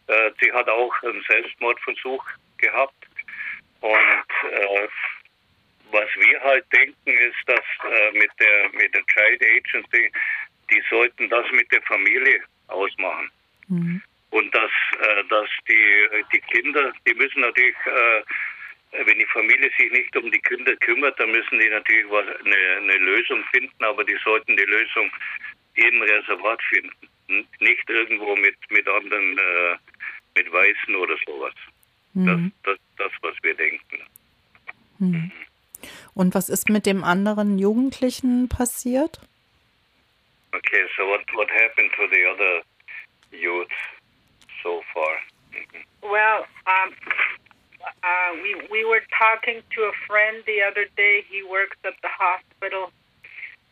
äh, 0.07 0.31
sie 0.41 0.51
hat 0.51 0.69
auch 0.69 0.93
einen 1.03 1.24
Selbstmordversuch 1.27 2.25
gehabt 2.57 3.07
und 3.81 4.51
äh, 4.51 4.88
was 5.91 6.10
wir 6.15 6.41
halt 6.41 6.65
denken, 6.74 7.12
ist, 7.12 7.38
dass 7.45 7.60
äh, 7.60 8.12
mit 8.17 8.31
der 8.39 8.69
mit 8.74 8.93
der 8.95 9.05
Child 9.05 9.41
Agency, 9.45 10.12
die 10.72 10.83
sollten 10.89 11.29
das 11.29 11.45
mit 11.51 11.72
der 11.72 11.81
Familie 11.83 12.41
ausmachen. 12.67 13.29
Mhm. 13.67 14.01
Und 14.31 14.55
dass, 14.55 14.72
äh, 15.00 15.24
dass 15.29 15.48
die, 15.67 16.24
die 16.33 16.41
Kinder, 16.41 16.91
die 17.07 17.13
müssen 17.13 17.41
natürlich, 17.41 17.75
äh, 17.86 19.05
wenn 19.05 19.19
die 19.19 19.27
Familie 19.27 19.69
sich 19.77 19.91
nicht 19.91 20.15
um 20.17 20.31
die 20.31 20.41
Kinder 20.41 20.75
kümmert, 20.77 21.19
dann 21.19 21.31
müssen 21.31 21.60
die 21.60 21.69
natürlich 21.69 22.10
was, 22.10 22.25
eine, 22.43 22.55
eine 22.77 22.98
Lösung 22.98 23.43
finden, 23.51 23.83
aber 23.83 24.03
die 24.03 24.17
sollten 24.24 24.57
die 24.57 24.63
Lösung 24.63 25.12
im 25.75 26.01
Reservat 26.01 26.62
finden. 26.63 27.48
Nicht 27.60 27.89
irgendwo 27.89 28.36
mit, 28.36 28.55
mit 28.69 28.88
anderen, 28.88 29.38
äh, 29.38 29.75
mit 30.35 30.51
Weißen 30.51 30.95
oder 30.95 31.15
sowas. 31.25 31.53
Mhm. 32.13 32.51
Das, 32.63 32.77
das, 32.77 32.79
das, 32.97 33.11
was 33.21 33.35
wir 33.43 33.55
denken. 33.55 33.99
Mhm. 34.99 35.31
Und 36.13 36.35
was 36.35 36.49
ist 36.49 36.69
mit 36.69 36.85
dem 36.85 37.03
anderen 37.03 37.59
Jugendlichen 37.59 38.47
passiert? 38.49 39.19
Okay, 40.53 40.85
so 40.95 41.07
what, 41.07 41.21
what 41.33 41.49
happened 41.49 41.91
to 41.97 42.07
the 42.13 42.25
other 42.25 42.61
youth 43.31 43.67
so 44.61 44.81
far? 44.93 45.17
Mm-hmm. 45.51 46.09
Well, 46.09 46.45
um, 46.67 46.93
uh, 47.81 48.31
we 48.41 48.55
we 48.71 48.85
were 48.85 49.01
talking 49.17 49.61
to 49.75 49.81
a 49.83 49.93
friend 50.07 50.43
the 50.45 50.61
other 50.61 50.85
day. 50.95 51.25
He 51.29 51.43
works 51.43 51.77
at 51.83 51.93
the 52.01 52.09
hospital, 52.09 52.91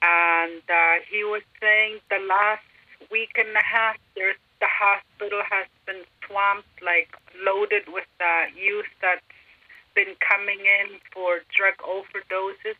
and 0.01 0.61
uh, 0.69 1.05
he 1.09 1.23
was 1.23 1.43
saying 1.59 1.99
the 2.09 2.19
last 2.27 2.65
week 3.11 3.37
and 3.37 3.49
a 3.55 3.63
half, 3.63 3.97
there's 4.15 4.37
the 4.59 4.69
hospital 4.69 5.41
has 5.49 5.67
been 5.85 6.03
swamped, 6.31 6.79
like 6.81 7.11
loaded 7.43 7.83
with 7.91 8.07
uh, 8.19 8.47
youth 8.55 8.87
that's 9.01 9.21
been 9.95 10.15
coming 10.23 10.63
in 10.63 11.03
for 11.11 11.43
drug 11.51 11.75
overdoses, 11.83 12.79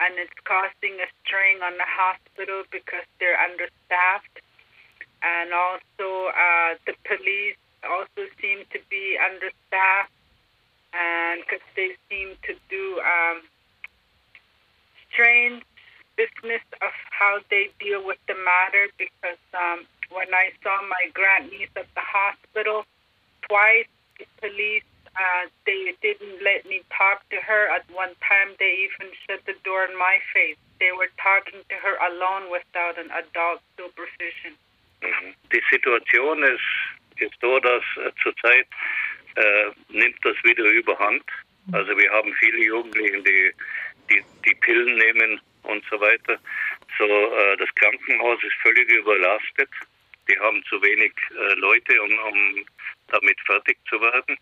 and 0.00 0.20
it's 0.20 0.36
causing 0.44 1.00
a 1.00 1.08
strain 1.24 1.64
on 1.64 1.72
the 1.80 1.88
hospital 1.88 2.64
because 2.70 3.08
they're 3.18 3.40
understaffed, 3.40 4.44
and 5.24 5.52
also 5.56 6.28
uh, 6.28 6.76
the 6.84 6.92
police 7.08 7.56
also 7.88 8.28
seem 8.40 8.64
to 8.70 8.78
be 8.90 9.16
understaffed, 9.16 10.12
and 10.92 11.40
because 11.40 11.64
they 11.74 11.96
seem 12.10 12.36
to 12.44 12.52
do 12.68 13.00
um, 13.00 13.40
strange 15.08 15.64
business 16.16 16.62
of 16.80 16.92
how 17.10 17.40
they 17.50 17.70
deal 17.80 18.04
with 18.04 18.18
the 18.26 18.34
matter 18.34 18.88
because 18.98 19.40
um, 19.54 19.86
when 20.10 20.32
I 20.34 20.52
saw 20.62 20.80
my 20.82 21.10
grandniece 21.14 21.72
at 21.76 21.88
the 21.94 22.04
hospital 22.04 22.84
twice, 23.48 23.88
the 24.18 24.26
police 24.40 24.84
uh, 25.12 25.44
they 25.66 25.92
didn't 26.00 26.40
let 26.42 26.64
me 26.64 26.80
talk 26.88 27.20
to 27.28 27.36
her. 27.36 27.68
At 27.68 27.84
one 27.92 28.16
time, 28.24 28.56
they 28.58 28.88
even 28.88 29.12
shut 29.26 29.44
the 29.44 29.52
door 29.64 29.84
in 29.84 29.96
my 29.98 30.18
face. 30.32 30.56
They 30.80 30.92
were 30.96 31.12
talking 31.20 31.60
to 31.68 31.76
her 31.76 32.00
alone 32.00 32.48
without 32.50 32.96
an 32.96 33.12
adult 33.12 33.60
supervision. 33.76 34.56
Mhm. 35.02 35.34
Die 35.52 35.62
Situation 35.70 36.42
ist, 36.44 36.70
ist 37.20 37.36
so, 37.40 37.60
dass 37.60 37.82
zurzeit 38.22 38.66
äh, 39.36 39.70
nimmt 39.88 40.16
das 40.22 40.36
wieder 40.44 40.64
überhand. 40.64 41.24
Also 41.72 41.96
wir 41.96 42.10
haben 42.10 42.32
viele 42.34 42.64
Jugendliche, 42.64 43.22
die, 43.22 43.52
die, 44.10 44.24
die 44.46 44.54
Pillen 44.56 44.96
nehmen 44.96 45.40
und 45.62 45.84
so 45.90 46.00
weiter. 46.00 46.38
So, 46.98 47.04
äh, 47.04 47.56
das 47.56 47.74
Krankenhaus 47.76 48.42
ist 48.42 48.54
völlig 48.62 48.88
überlastet. 48.90 49.70
Die 50.28 50.38
haben 50.38 50.62
zu 50.64 50.80
wenig 50.82 51.12
äh, 51.30 51.54
Leute, 51.54 52.00
um, 52.02 52.18
um 52.18 52.66
damit 53.08 53.38
fertig 53.46 53.78
zu 53.88 54.00
werden. 54.00 54.36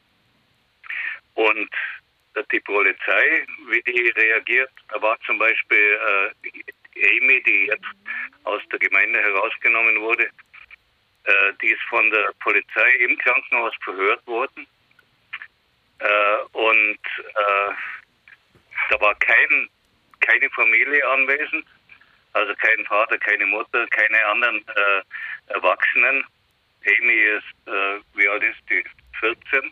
Und 1.35 1.71
äh, 2.35 2.43
die 2.53 2.61
Polizei, 2.61 3.47
wie 3.69 3.83
die 3.83 4.09
reagiert, 4.11 4.71
da 4.89 5.01
war 5.01 5.19
zum 5.27 5.39
Beispiel 5.39 5.99
äh, 6.45 7.11
Amy, 7.17 7.43
die 7.43 7.67
jetzt 7.67 7.87
aus 8.45 8.63
der 8.71 8.79
Gemeinde 8.79 9.21
herausgenommen 9.21 10.01
wurde, 10.01 10.29
äh, 11.25 11.53
die 11.63 11.69
ist 11.69 11.83
von 11.89 12.11
der 12.11 12.33
Polizei 12.41 12.91
im 13.01 13.17
Krankenhaus 13.19 13.75
verhört 13.85 14.27
worden. 14.27 14.67
Äh, 15.99 16.37
und 16.53 16.99
äh, 17.19 17.73
da 18.91 19.01
war 19.01 19.15
kein, 19.17 19.69
keine 20.21 20.49
Familie 20.51 21.07
anwesend, 21.09 21.67
also 22.33 22.55
kein 22.55 22.85
Vater, 22.87 23.19
keine 23.19 23.47
Mutter, 23.47 23.87
keine 23.89 24.25
anderen 24.27 24.65
äh, 24.69 25.53
Erwachsenen. 25.53 26.25
Amy 26.87 27.13
ist, 27.13 28.07
wie 28.15 28.29
alt 28.29 28.43
ist 28.43 28.61
die? 28.71 28.83
14 29.19 29.71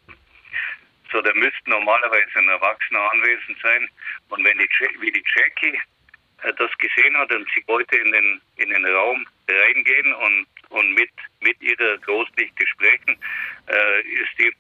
so, 1.12 1.22
da 1.22 1.32
müsste 1.34 1.70
normalerweise 1.70 2.38
ein 2.38 2.48
Erwachsener 2.48 3.10
anwesend 3.12 3.58
sein. 3.62 3.88
Und 4.28 4.44
wenn 4.44 4.58
die, 4.58 4.68
wie 5.00 5.10
die 5.10 5.24
Jackie 5.34 5.80
äh, 6.42 6.52
das 6.54 6.70
gesehen 6.78 7.16
hat 7.16 7.32
und 7.32 7.48
sie 7.54 7.64
wollte 7.66 7.96
in 7.96 8.12
den, 8.12 8.40
in 8.56 8.68
den 8.68 8.84
Raum 8.86 9.26
reingehen 9.48 10.12
und, 10.14 10.46
und 10.70 10.94
mit, 10.94 11.10
mit 11.40 11.60
ihrer 11.62 11.96
Großnichte 11.98 12.66
sprechen, 12.66 13.16
äh, 13.68 14.00
ist 14.02 14.38
die 14.38 14.52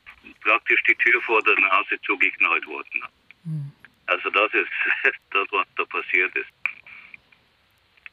praktisch 0.42 0.82
die 0.88 0.94
Tür 0.96 1.20
vor 1.22 1.42
der 1.42 1.58
Nase 1.60 2.00
zugeknallt 2.02 2.66
worden. 2.66 3.02
Mhm. 3.44 3.72
Also 4.08 4.28
das 4.30 4.52
ist 4.52 4.70
das, 5.32 5.46
was 5.52 5.66
da 5.76 5.84
passiert 5.84 6.34
ist. 6.36 6.48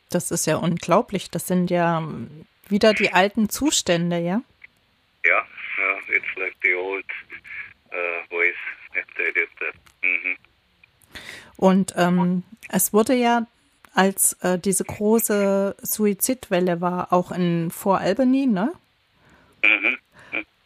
Das 0.10 0.32
ist 0.32 0.46
ja 0.46 0.58
unglaublich. 0.58 1.30
Das 1.30 1.48
sind 1.48 1.70
ja 1.70 2.08
wieder 2.70 2.94
die 2.94 3.12
alten 3.12 3.50
Zustände, 3.50 4.20
ja? 4.20 4.42
Ja, 5.26 5.48
ja, 5.78 6.16
it's 6.16 6.36
like 6.38 6.56
the 6.62 6.74
old 6.74 7.06
Voice. 8.30 8.56
Mhm. 10.02 10.38
Und 11.58 11.94
ähm, 11.98 12.44
es 12.70 12.94
wurde 12.94 13.14
ja, 13.14 13.48
als 13.94 14.34
äh, 14.42 14.60
diese 14.60 14.84
große 14.84 15.76
Suizidwelle 15.82 16.82
war, 16.82 17.14
auch 17.14 17.32
in 17.32 17.72
Vor 17.72 18.00
Albany, 18.00 18.46
ne? 18.46 18.74
Mhm. 19.64 19.98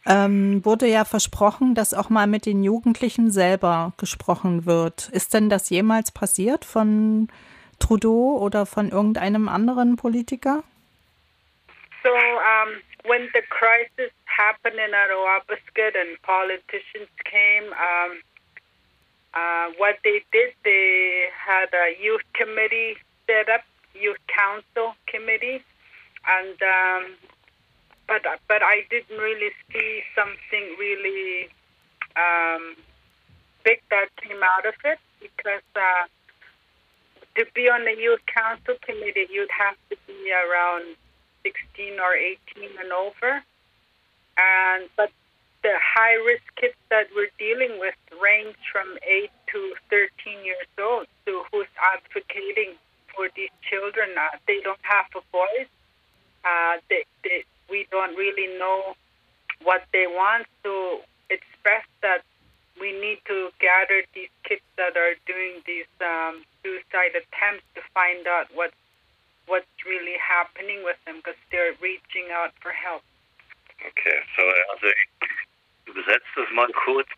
Ähm, 0.06 0.64
wurde 0.64 0.86
ja 0.86 1.04
versprochen, 1.04 1.74
dass 1.74 1.92
auch 1.92 2.08
mal 2.08 2.26
mit 2.26 2.46
den 2.46 2.62
Jugendlichen 2.64 3.30
selber 3.30 3.92
gesprochen 3.98 4.64
wird. 4.64 5.10
Ist 5.10 5.34
denn 5.34 5.50
das 5.50 5.68
jemals 5.68 6.10
passiert 6.10 6.64
von 6.64 7.28
Trudeau 7.78 8.38
oder 8.38 8.64
von 8.64 8.90
irgendeinem 8.90 9.48
anderen 9.48 9.96
Politiker? 9.96 10.62
So, 12.02 12.10
um, 12.10 12.80
when 13.04 13.28
the 13.34 13.42
crisis 13.50 14.10
happened 14.24 14.76
in 14.76 14.94
Arowabasket 14.94 15.94
and 15.96 16.20
politicians 16.22 17.08
came, 17.24 17.64
um, 17.76 18.22
uh, 19.34 19.72
what 19.76 19.96
they 20.02 20.24
did, 20.32 20.54
they 20.64 21.28
had 21.34 21.68
a 21.74 21.92
youth 22.02 22.24
committee 22.32 22.96
set 23.26 23.50
up, 23.50 23.64
youth 23.94 24.20
council 24.28 24.94
committee, 25.06 25.62
and 26.26 26.56
um, 26.62 27.04
but 28.10 28.26
but 28.48 28.60
I 28.60 28.82
didn't 28.90 29.16
really 29.16 29.54
see 29.70 30.02
something 30.18 30.74
really 30.76 31.46
um, 32.18 32.74
big 33.64 33.78
that 33.90 34.10
came 34.20 34.42
out 34.42 34.66
of 34.66 34.74
it 34.84 34.98
because 35.22 35.62
uh, 35.76 36.10
to 37.38 37.46
be 37.54 37.70
on 37.70 37.84
the 37.84 37.94
youth 37.94 38.20
council 38.26 38.74
committee, 38.82 39.30
you'd 39.30 39.54
have 39.54 39.78
to 39.90 39.96
be 40.08 40.34
around 40.34 40.96
16 41.46 42.00
or 42.02 42.14
18 42.18 42.82
and 42.82 42.90
over. 42.90 43.42
And 44.36 44.90
but 44.96 45.10
the 45.62 45.78
high 45.78 46.18
risk 46.26 46.42
kids 46.56 46.74
that 46.90 47.06
we're 47.14 47.30
dealing 47.38 47.78
with 47.78 47.94
range 48.20 48.58
from 48.72 48.98
8 49.06 49.30
to 49.54 49.74
13 49.88 50.44
years 50.44 50.66
old. 50.82 51.06
So 51.26 51.46
who's 51.52 51.70
advocating 51.78 52.74
for 53.14 53.28
these 53.36 53.54
children? 53.62 54.10
Uh, 54.18 54.34
they 54.48 54.58
don't 54.64 54.82
have 54.82 55.06
a 55.14 55.22
voice. 55.30 55.70
Uh, 56.42 56.80
they, 56.88 57.04
they, 57.22 57.44
we 57.70 57.86
don't 57.90 58.16
really 58.16 58.58
know 58.58 58.94
what 59.62 59.82
they 59.92 60.06
want. 60.06 60.46
It's 61.30 61.52
best 61.62 61.88
that 62.02 62.22
we 62.80 62.92
need 62.98 63.20
to 63.26 63.50
gather 63.60 64.02
these 64.14 64.32
kids 64.42 64.64
that 64.76 64.96
are 64.96 65.14
doing 65.26 65.62
these 65.66 65.90
um, 66.00 66.42
suicide 66.62 67.14
attempts 67.14 67.64
to 67.76 67.80
find 67.94 68.26
out 68.26 68.48
what 68.54 68.72
what's 69.46 69.78
really 69.86 70.14
happening 70.18 70.82
with 70.84 70.96
them 71.06 71.18
because 71.18 71.38
they're 71.50 71.74
reaching 71.82 72.30
out 72.32 72.50
for 72.62 72.70
help. 72.70 73.02
Okay, 73.82 74.18
so 74.36 74.42
also 74.72 74.86
ich 74.86 75.28
übersetze 75.86 76.30
das 76.36 76.50
mal 76.52 76.70
kurz. 76.72 77.08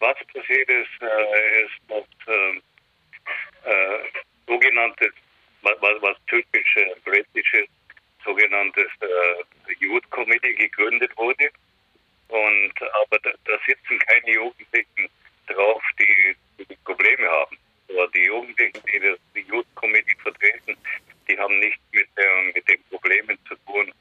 Was 0.00 0.16
passiert 0.32 0.68
ist, 0.68 1.00
äh, 1.00 1.64
ist, 1.64 1.78
dass 1.88 2.04
äh, 2.26 2.60
äh, 3.64 3.98
sogenanntes, 4.46 5.12
was, 5.62 5.76
was 5.80 6.16
typisch 6.26 6.76
äh, 6.76 6.94
britisches, 7.04 7.68
sogenanntes 8.24 8.88
äh, 9.00 9.72
Youth 9.80 10.08
Committee 10.10 10.54
gegründet 10.54 11.16
wurde. 11.16 11.50
Und 12.28 12.72
aber 13.02 13.18
da, 13.22 13.30
da 13.44 13.58
sitzen 13.66 13.98
keine 13.98 14.32
Jugendlichen 14.32 15.08
drauf, 15.46 15.82
die, 15.98 16.36
die 16.64 16.76
Probleme 16.84 17.28
haben. 17.28 17.58
Aber 17.90 18.08
die 18.08 18.24
Jugendlichen, 18.24 18.82
die 18.92 19.00
das 19.00 19.18
Youth 19.46 19.66
Committee 19.74 20.16
vertreten, 20.22 20.76
die 21.28 21.38
haben 21.38 21.58
nicht 21.58 21.78
mit, 21.92 22.08
der, 22.16 22.52
mit 22.54 22.68
den 22.68 22.82
Problemen 22.90 23.38
zu 23.46 23.54
tun, 23.66 23.92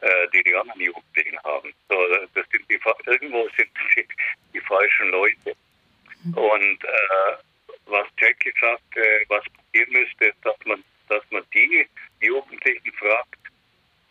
äh, 0.00 0.28
die 0.34 0.42
die 0.42 0.54
anderen 0.54 0.80
Jugendlichen 0.80 1.38
haben. 1.44 1.72
So, 1.88 1.96
das 2.34 2.46
sind 2.50 2.70
die, 2.70 2.80
irgendwo 3.06 3.48
sind 3.56 3.70
die, 3.96 4.06
die 4.52 4.60
falschen 4.60 5.10
Leute. 5.10 5.56
Und 6.34 6.84
äh, 6.84 7.36
was 7.86 8.06
Jackie 8.18 8.52
sagt, 8.60 8.96
äh, 8.96 9.24
was 9.28 9.44
passieren 9.44 9.92
müsste, 9.92 10.24
ist, 10.26 10.44
dass 10.44 10.56
man, 10.64 10.82
dass 11.08 11.22
man 11.30 11.44
die 11.54 11.86
Jugendlichen 12.20 12.92
fragt, 12.94 13.38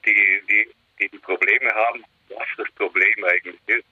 die, 0.05 0.41
die, 0.49 0.69
die, 0.99 1.09
die 1.09 1.19
Probleme 1.19 1.71
haben, 1.73 2.03
was 2.29 2.47
das 2.57 2.71
Problem 2.73 3.23
eigentlich 3.25 3.59
ist. 3.67 3.85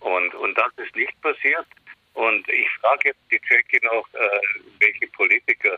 Und, 0.00 0.34
und 0.34 0.56
das 0.58 0.72
ist 0.78 0.94
nicht 0.96 1.20
passiert. 1.20 1.66
Und 2.14 2.48
ich 2.48 2.68
frage 2.80 3.10
jetzt 3.10 3.20
die 3.30 3.40
Jackie 3.48 3.80
noch, 3.84 4.06
äh, 4.14 4.40
welche 4.80 5.06
Politiker 5.08 5.76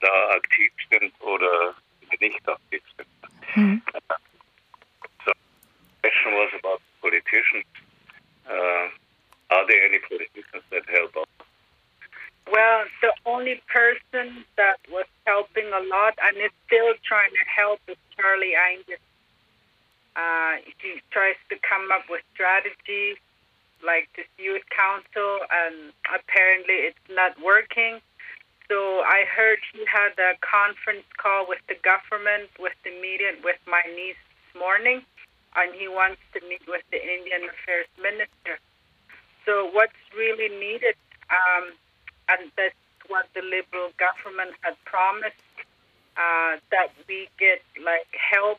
da 0.00 0.30
aktiv 0.30 0.72
sind 0.90 1.12
oder 1.20 1.74
nicht 2.20 2.48
aktiv 2.48 2.82
sind. 2.96 3.08
Mhm. 3.56 3.82
So, 5.24 5.32
question 6.02 6.34
was 6.34 6.52
about 6.54 6.80
politicians. 7.00 7.66
Uh, 8.46 8.88
are 9.50 9.66
there 9.66 9.84
any 9.86 9.98
politicians 10.00 10.64
that 10.70 10.84
help 10.88 11.16
out? 11.16 11.28
Well, 12.46 12.84
the 13.02 13.12
only 13.26 13.62
person 13.72 14.44
that 14.56 14.78
was 14.90 15.06
helping 15.26 15.66
a 15.72 15.80
lot 15.80 16.14
and 16.22 16.36
is 16.36 16.50
still 16.66 16.94
trying 17.04 17.30
to 17.30 17.44
help 17.46 17.80
is 17.88 17.96
Charlie 18.16 18.54
Angus. 18.54 19.00
Uh, 20.16 20.56
he 20.82 21.00
tries 21.10 21.36
to 21.48 21.56
come 21.62 21.90
up 21.92 22.04
with 22.10 22.22
strategies 22.34 23.16
like 23.82 24.08
this 24.16 24.26
youth 24.36 24.62
council, 24.68 25.40
and 25.50 25.92
apparently 26.12 26.90
it's 26.90 27.06
not 27.08 27.32
working. 27.42 28.00
So 28.68 29.02
I 29.02 29.24
heard 29.26 29.58
he 29.72 29.82
had 29.86 30.14
a 30.18 30.38
conference 30.44 31.06
call 31.16 31.46
with 31.48 31.58
the 31.68 31.74
government, 31.82 32.50
with 32.58 32.74
the 32.84 32.94
media, 33.00 33.34
with 33.42 33.58
my 33.66 33.82
niece 33.96 34.20
this 34.20 34.60
morning, 34.60 35.02
and 35.56 35.74
he 35.74 35.88
wants 35.88 36.20
to 36.34 36.40
meet 36.46 36.62
with 36.68 36.82
the 36.90 37.00
Indian 37.02 37.48
Affairs 37.50 37.90
Minister. 37.98 38.62
So 39.46 39.70
what's 39.72 39.98
really 40.16 40.54
needed, 40.54 40.94
um, 41.30 41.72
and 42.28 42.52
that's 42.56 42.78
what 43.08 43.26
the 43.34 43.42
Liberal 43.42 43.90
government 44.30 44.56
had 44.62 44.74
promised, 44.84 45.34
uh, 46.16 46.56
that 46.70 46.88
we 47.08 47.28
get 47.38 47.62
like 47.84 48.06
help, 48.14 48.58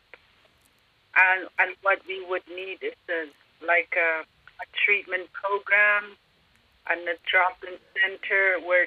and 1.16 1.48
and 1.58 1.76
what 1.82 2.00
we 2.06 2.24
would 2.28 2.42
need 2.48 2.78
is 2.82 2.96
a, 3.08 3.28
like 3.64 3.94
a, 3.96 4.22
a 4.22 4.66
treatment 4.84 5.28
program 5.32 6.16
and 6.90 7.00
a 7.08 7.14
drop-in 7.30 7.78
center 7.94 8.58
where 8.66 8.86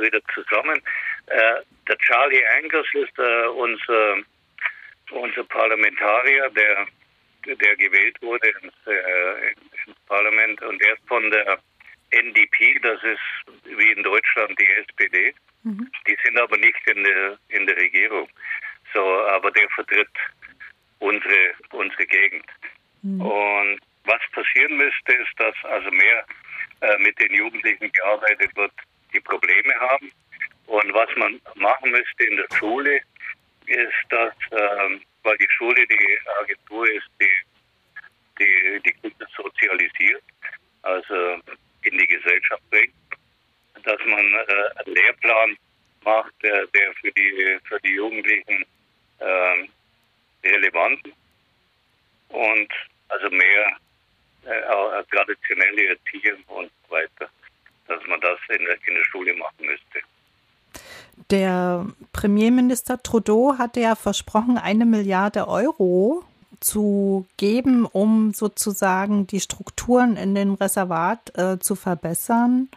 wieder 0.00 0.20
zusammen. 0.34 0.80
Äh, 1.26 1.62
der 1.88 1.98
Charlie 1.98 2.44
Angus 2.58 2.86
ist 2.94 3.18
äh, 3.18 3.46
unser, 3.48 4.16
unser 5.10 5.44
Parlamentarier, 5.44 6.50
der, 6.50 6.86
der 7.56 7.76
gewählt 7.76 8.16
wurde 8.20 8.48
ins, 8.62 8.74
äh, 8.86 9.50
ins 9.86 9.98
Parlament 10.06 10.62
und 10.62 10.82
er 10.84 10.94
ist 10.94 11.06
von 11.08 11.30
der 11.30 11.58
NDP, 12.10 12.78
das 12.82 13.02
ist 13.04 13.76
wie 13.78 13.92
in 13.92 14.02
Deutschland 14.02 14.58
die 14.58 14.66
SPD. 14.66 15.34
Mhm. 15.62 15.90
Die 16.06 16.16
sind 16.24 16.38
aber 16.38 16.56
nicht 16.56 16.86
in 16.86 17.04
der, 17.04 17.38
in 17.48 17.66
der 17.66 17.76
Regierung. 17.76 18.28
So, 18.92 19.00
aber 19.26 19.50
der 19.52 19.68
vertritt 19.70 20.08
unsere, 20.98 21.52
unsere 21.70 22.06
Gegend. 22.06 22.46
Mhm. 23.02 23.20
Und 23.20 23.80
was 24.04 24.20
passieren 24.32 24.76
müsste, 24.76 25.12
ist, 25.12 25.32
dass 25.38 25.54
also 25.64 25.90
mehr 25.90 26.24
äh, 26.80 26.98
mit 26.98 27.18
den 27.20 27.34
Jugendlichen 27.34 27.92
gearbeitet 27.92 28.54
wird, 28.56 28.72
die 29.12 29.20
Probleme 29.20 29.69
haben. 29.80 30.12
Und 30.66 30.94
was 30.94 31.08
man 31.16 31.40
machen 31.56 31.90
müsste 31.90 32.24
in 32.24 32.36
der 32.36 32.56
Schule, 32.56 33.00
ist, 33.66 34.04
dass, 34.10 34.34
ähm, 34.52 35.00
weil 35.22 35.36
die 35.38 35.50
Schule 35.50 35.86
die 35.86 36.18
Agentur 36.40 36.88
ist, 36.88 37.08
die 37.20 37.30
die, 38.40 38.80
die 38.84 38.92
Kinder 38.92 39.26
sozialisiert, 39.36 40.22
also 40.82 41.40
in 41.82 41.98
die 41.98 42.06
Gesellschaft 42.06 42.62
bringt, 42.70 42.94
dass 43.84 43.98
man 44.06 44.20
äh, 44.20 44.84
einen 44.84 44.94
Lehrplan 44.94 45.56
macht, 46.04 46.32
der, 46.42 46.66
der 46.68 46.92
für 46.94 47.12
die 47.12 47.58
für 47.64 47.78
die 47.80 47.94
Jugendlichen 47.94 48.64
äh, 49.18 49.68
relevant 50.44 51.00
und 52.28 52.72
also 53.08 53.28
mehr 53.30 53.76
äh, 54.46 55.04
traditionelle 55.10 55.88
Erziehung 55.88 56.42
und 56.46 56.70
so 56.86 56.94
weiter, 56.94 57.30
dass 57.90 58.06
man 58.06 58.20
das 58.20 58.38
in 58.48 58.64
der, 58.64 58.76
in 58.86 58.94
der 58.94 59.04
Schule 59.04 59.34
machen 59.34 59.66
müsste. 59.66 60.00
Der 61.30 61.86
Premierminister 62.12 63.02
Trudeau 63.02 63.58
hatte 63.58 63.80
ja 63.80 63.94
versprochen, 63.94 64.56
eine 64.56 64.86
Milliarde 64.86 65.48
Euro 65.48 66.24
zu 66.60 67.26
geben, 67.36 67.86
um 67.86 68.32
sozusagen 68.32 69.26
die 69.26 69.40
Strukturen 69.40 70.16
in 70.16 70.34
dem 70.34 70.54
Reservat 70.54 71.36
äh, 71.36 71.58
zu 71.58 71.74
verbessern. 71.74 72.68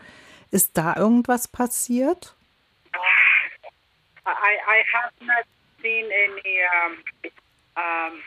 Ist 0.52 0.78
da 0.78 0.96
irgendwas 0.96 1.48
passiert? 1.48 2.36
I, 4.26 4.56
I 4.68 4.84
have 4.94 5.12
not 5.22 5.46
seen 5.82 6.06
any 6.06 6.62
um, 6.80 6.98
um, 7.76 8.22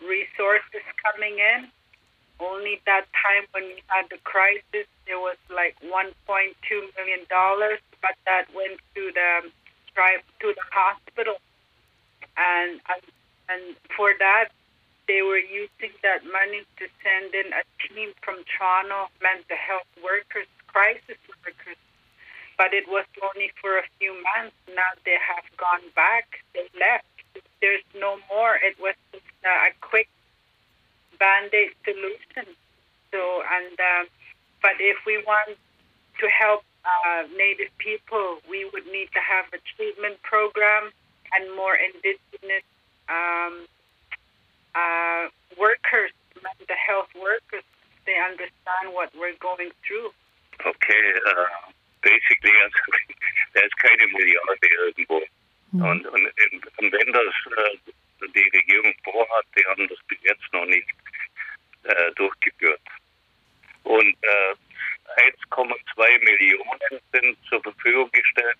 resources 0.00 0.82
coming 0.98 1.38
in. 1.38 1.70
Only 2.40 2.80
that 2.86 3.06
time 3.12 3.46
when 3.52 3.64
we 3.64 3.82
had 3.86 4.06
the 4.10 4.18
crisis, 4.24 4.88
there 5.12 5.20
was 5.20 5.36
like 5.52 5.76
1.2 5.84 5.92
million 6.96 7.20
dollars, 7.28 7.84
but 8.00 8.16
that 8.24 8.48
went 8.56 8.80
to 8.96 9.12
the 9.12 9.52
to 10.40 10.48
the 10.56 10.66
hospital, 10.72 11.36
and 12.40 12.80
and 13.52 13.76
for 13.92 14.16
that 14.16 14.48
they 15.06 15.20
were 15.20 15.36
using 15.36 15.92
that 16.00 16.24
money 16.24 16.64
to 16.80 16.88
send 17.04 17.36
in 17.36 17.52
a 17.52 17.60
team 17.84 18.16
from 18.24 18.40
Toronto 18.48 19.12
mental 19.20 19.52
health 19.60 19.90
workers, 20.00 20.48
crisis 20.64 21.20
workers. 21.44 21.76
But 22.56 22.72
it 22.72 22.88
was 22.88 23.04
only 23.20 23.52
for 23.60 23.76
a 23.76 23.84
few 24.00 24.16
months. 24.32 24.56
Now 24.72 24.96
they 25.04 25.20
have 25.20 25.44
gone 25.60 25.84
back. 25.92 26.40
They 26.56 26.64
left. 26.80 27.04
There's 27.60 27.84
no 28.00 28.16
more. 28.32 28.56
It 28.56 28.80
was 28.80 28.96
just 29.12 29.28
a 29.44 29.76
quick 29.84 30.08
band-aid 31.20 31.76
solution. 31.84 32.56
So, 33.12 33.42
and 33.44 33.76
um, 33.76 34.06
but 34.62 34.78
if 34.78 34.96
we 35.04 35.22
want 35.26 35.58
to 36.20 36.26
help 36.28 36.62
uh, 36.84 37.26
Native 37.36 37.70
people, 37.78 38.38
we 38.48 38.64
would 38.72 38.86
need 38.86 39.10
to 39.12 39.20
have 39.20 39.46
a 39.52 39.58
treatment 39.76 40.22
program 40.22 40.90
and 41.34 41.54
more 41.56 41.74
Indigenous 41.74 42.64
um, 43.08 43.66
uh, 44.74 45.28
workers, 45.58 46.12
the 46.68 46.78
health 46.78 47.10
workers, 47.14 47.64
they 48.06 48.16
understand 48.18 48.94
what 48.94 49.10
we're 49.18 49.36
going 49.38 49.70
through. 49.86 50.10
Okay, 50.66 51.04
uh, 51.26 51.70
basically, 52.02 52.52
also, 52.62 52.82
da 53.54 53.60
ist 53.62 53.76
keine 53.78 54.06
Milliarde 54.08 54.68
irgendwo. 54.86 55.22
Mhm. 55.72 55.82
Und, 55.82 56.06
und, 56.06 56.32
und, 56.78 56.92
wenn 56.92 57.12
das 57.12 57.34
äh, 57.56 58.28
die 58.34 58.48
Regierung 58.56 58.94
vorhat, 59.04 59.46
die 59.56 59.64
haben 59.66 59.88
das 59.88 59.98
bis 60.08 60.18
jetzt 60.22 60.52
noch 60.52 60.66
nicht 60.66 60.88
äh, 61.84 62.12
durchgeführt. 62.12 62.80
Und 63.84 64.16
äh, 64.22 64.54
1,2 65.48 66.24
Millionen 66.24 67.00
sind 67.12 67.36
zur 67.48 67.62
Verfügung 67.62 68.10
gestellt 68.12 68.58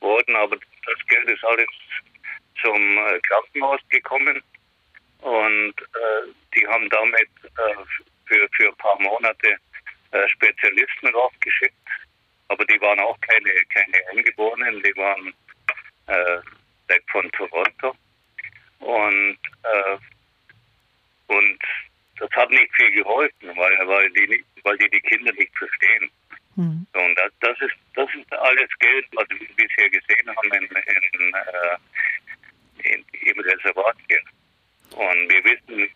worden, 0.00 0.36
aber 0.36 0.56
das 0.56 1.06
Geld 1.08 1.28
ist 1.30 1.44
alles 1.44 1.68
zum 2.62 2.98
äh, 2.98 3.18
Krankenhaus 3.20 3.80
gekommen. 3.88 4.42
Und 5.20 5.74
äh, 5.80 6.32
die 6.54 6.66
haben 6.66 6.88
damit 6.90 7.28
äh, 7.44 7.84
für, 8.26 8.48
für 8.52 8.68
ein 8.68 8.76
paar 8.76 9.00
Monate 9.00 9.56
äh, 10.12 10.28
Spezialisten 10.28 11.08
raufgeschickt, 11.08 11.74
aber 12.48 12.64
die 12.66 12.80
waren 12.80 13.00
auch 13.00 13.18
keine, 13.20 13.52
keine 13.66 14.08
Eingeborenen, 14.10 14.82
die 14.82 14.96
waren 14.96 15.34
äh, 16.06 16.40
weg 16.88 17.02
von 17.10 17.30
Toronto. 17.32 17.94
Und, 18.80 19.38
äh, 19.62 19.96
und 21.26 21.58
das 22.18 22.30
hat 22.30 22.50
nicht 22.50 22.74
viel 22.74 22.90
geholfen, 22.92 23.56
weil, 23.56 23.88
weil, 23.88 24.10
die, 24.10 24.44
weil 24.62 24.78
die 24.78 24.90
die 24.90 25.00
Kinder 25.00 25.32
nicht 25.32 25.56
verstehen. 25.56 26.10
Mhm. 26.56 26.86
Und 26.92 27.14
das, 27.18 27.32
das, 27.40 27.60
ist, 27.60 27.76
das 27.94 28.08
ist 28.14 28.32
alles 28.32 28.70
Geld, 28.78 29.06
was 29.12 29.28
wir 29.28 29.48
bisher 29.56 29.90
gesehen 29.90 30.28
haben 30.28 30.52
in, 30.52 30.64
in, 30.64 31.34
äh, 31.34 32.94
in, 32.94 33.04
im 33.28 33.40
Reservat 33.40 33.96
hier. 34.08 34.20
Und 34.96 35.30
wir 35.30 35.44
wissen, 35.44 35.90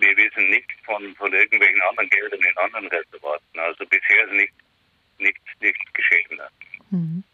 wir 0.00 0.16
wissen 0.16 0.50
nicht 0.50 0.70
von, 0.84 1.14
von 1.16 1.32
irgendwelchen 1.32 1.80
anderen 1.82 2.10
Geldern 2.10 2.40
in 2.40 2.56
anderen 2.58 2.88
Reservaten. 2.88 3.58
Also 3.58 3.86
bisher 3.86 4.24
ist 4.24 4.32
nicht, 4.32 4.52
nichts, 5.18 5.42
nichts 5.60 5.92
geschehen. 5.94 6.40
Mhm. 6.90 7.24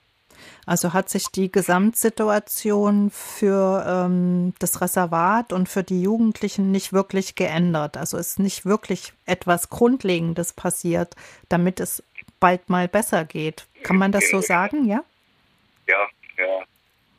Also 0.67 0.93
hat 0.93 1.09
sich 1.09 1.29
die 1.29 1.51
Gesamtsituation 1.51 3.11
für 3.13 3.85
ähm, 3.89 4.53
das 4.59 4.81
Reservat 4.81 5.53
und 5.53 5.69
für 5.69 5.85
die 5.85 6.03
Jugendlichen 6.03 6.73
nicht 6.73 6.93
wirklich 6.93 7.37
geändert. 7.37 7.97
Also 7.97 8.19
ist 8.19 8.41
nicht 8.41 8.67
wirklich 8.67 9.13
etwas 9.27 9.71
Grundlegendes 9.71 10.53
passiert, 10.53 11.15
damit 11.49 11.79
es 11.79 12.03
bald 12.41 12.69
mal 12.69 12.89
besser 12.89 13.25
geht. 13.25 13.69
Kann 13.85 13.97
man 13.97 14.11
das 14.11 14.29
so 14.29 14.41
sagen, 14.41 14.87
ja? 14.87 15.05
Ja, 15.87 16.09
ja. 16.37 16.65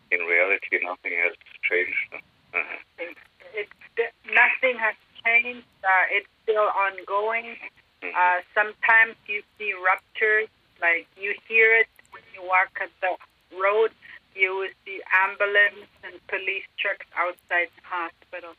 In 0.10 0.22
reality, 0.22 0.80
nothing 0.84 1.14
has 1.24 1.34
changed. 1.62 1.96
It, 2.98 3.16
it, 3.54 4.14
nothing 4.26 4.78
has 4.78 4.96
changed. 5.24 5.68
Uh, 5.84 6.16
it's 6.16 6.30
still 6.44 6.68
ongoing. 6.76 7.56
Mm-hmm. 8.02 8.12
Uh, 8.12 8.42
sometimes 8.54 9.16
you 9.28 9.42
see 9.58 9.74
ruptures, 9.74 10.50
like 10.82 11.08
you 11.16 11.34
hear 11.48 11.80
it 11.80 11.88
when 12.12 12.24
you 12.36 12.48
walk 12.48 12.72
at 12.82 12.92
the 13.02 13.16
road, 13.56 13.92
you 14.36 14.56
will 14.56 14.74
see 14.86 15.02
ambulance 15.12 15.90
and 16.04 16.16
police 16.28 16.68
trucks 16.78 17.08
outside 17.18 17.70
the 17.76 17.84
hospital. 17.84 18.54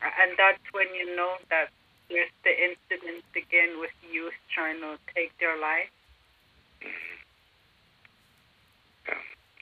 And 0.00 0.32
that's 0.36 0.62
when 0.72 0.88
you 0.94 1.16
know 1.16 1.36
that 1.50 1.68
there's 2.08 2.30
the 2.44 2.52
incident 2.52 3.24
again 3.34 3.80
with 3.80 3.92
youth 4.12 4.36
trying 4.54 4.80
to 4.80 4.98
take 5.14 5.32
their 5.38 5.58
life. 5.58 5.90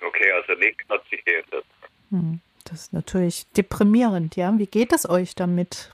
Okay, 0.03 0.31
also 0.33 0.55
nichts 0.55 0.85
hat 0.91 1.03
sich 1.09 1.25
geändert. 1.25 1.65
Hm, 2.11 2.41
das 2.65 2.83
ist 2.83 2.93
natürlich 3.15 3.47
deprimierend, 3.53 4.37
ja. 4.37 4.53
Wie 4.59 4.67
geht 4.67 4.93
es 4.93 5.09
euch 5.09 5.35
damit? 5.35 5.91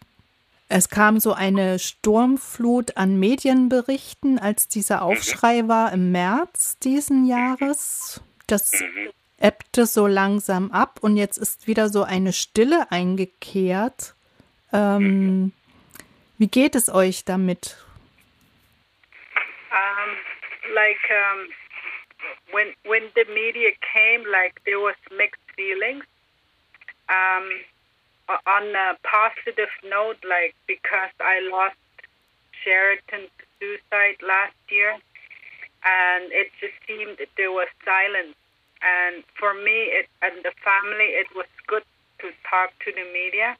Es 0.68 0.88
kam 0.88 1.20
so 1.20 1.32
eine 1.34 1.78
Sturmflut 1.78 2.96
an 2.96 3.18
Medienberichten, 3.18 4.38
als 4.38 4.68
dieser 4.68 4.96
mhm. 4.98 5.02
Aufschrei 5.02 5.68
war 5.68 5.92
im 5.92 6.12
März 6.12 6.78
diesen 6.78 7.26
Jahres. 7.26 8.22
Das 8.46 8.72
mhm. 8.72 9.10
ebbte 9.38 9.86
so 9.86 10.06
langsam 10.06 10.70
ab 10.70 10.98
und 11.02 11.16
jetzt 11.16 11.36
ist 11.36 11.66
wieder 11.66 11.88
so 11.88 12.04
eine 12.04 12.32
Stille 12.32 12.90
eingekehrt. 12.90 14.14
Ähm, 14.72 15.02
mhm. 15.02 15.52
Wie 16.38 16.48
geht 16.48 16.74
es 16.74 16.88
euch 16.88 17.24
damit? 17.24 17.76
Um, 19.70 20.74
like 20.74 20.98
um, 21.10 21.48
when 22.52 22.74
when 22.84 23.10
the 23.14 23.24
media 23.34 23.72
came, 23.92 24.24
like 24.30 24.54
there 24.64 24.80
was 24.80 24.96
mixed 25.10 25.42
feelings. 25.54 26.04
Um, 27.10 27.50
on 28.46 28.74
a 28.74 28.94
positive 29.02 29.74
note, 29.84 30.22
like 30.22 30.54
because 30.66 31.10
I 31.18 31.42
lost 31.50 31.76
Sheraton 32.62 33.26
to 33.26 33.44
suicide 33.58 34.22
last 34.22 34.54
year, 34.70 34.94
and 35.84 36.30
it 36.30 36.48
just 36.60 36.78
seemed 36.86 37.18
that 37.18 37.28
there 37.36 37.50
was 37.50 37.66
silence 37.84 38.36
and 38.82 39.24
for 39.36 39.52
me 39.54 39.92
it, 39.92 40.08
and 40.22 40.40
the 40.42 40.52
family, 40.64 41.12
it 41.20 41.28
was 41.36 41.48
good 41.66 41.84
to 42.20 42.32
talk 42.48 42.72
to 42.84 42.92
the 42.92 43.04
media 43.12 43.56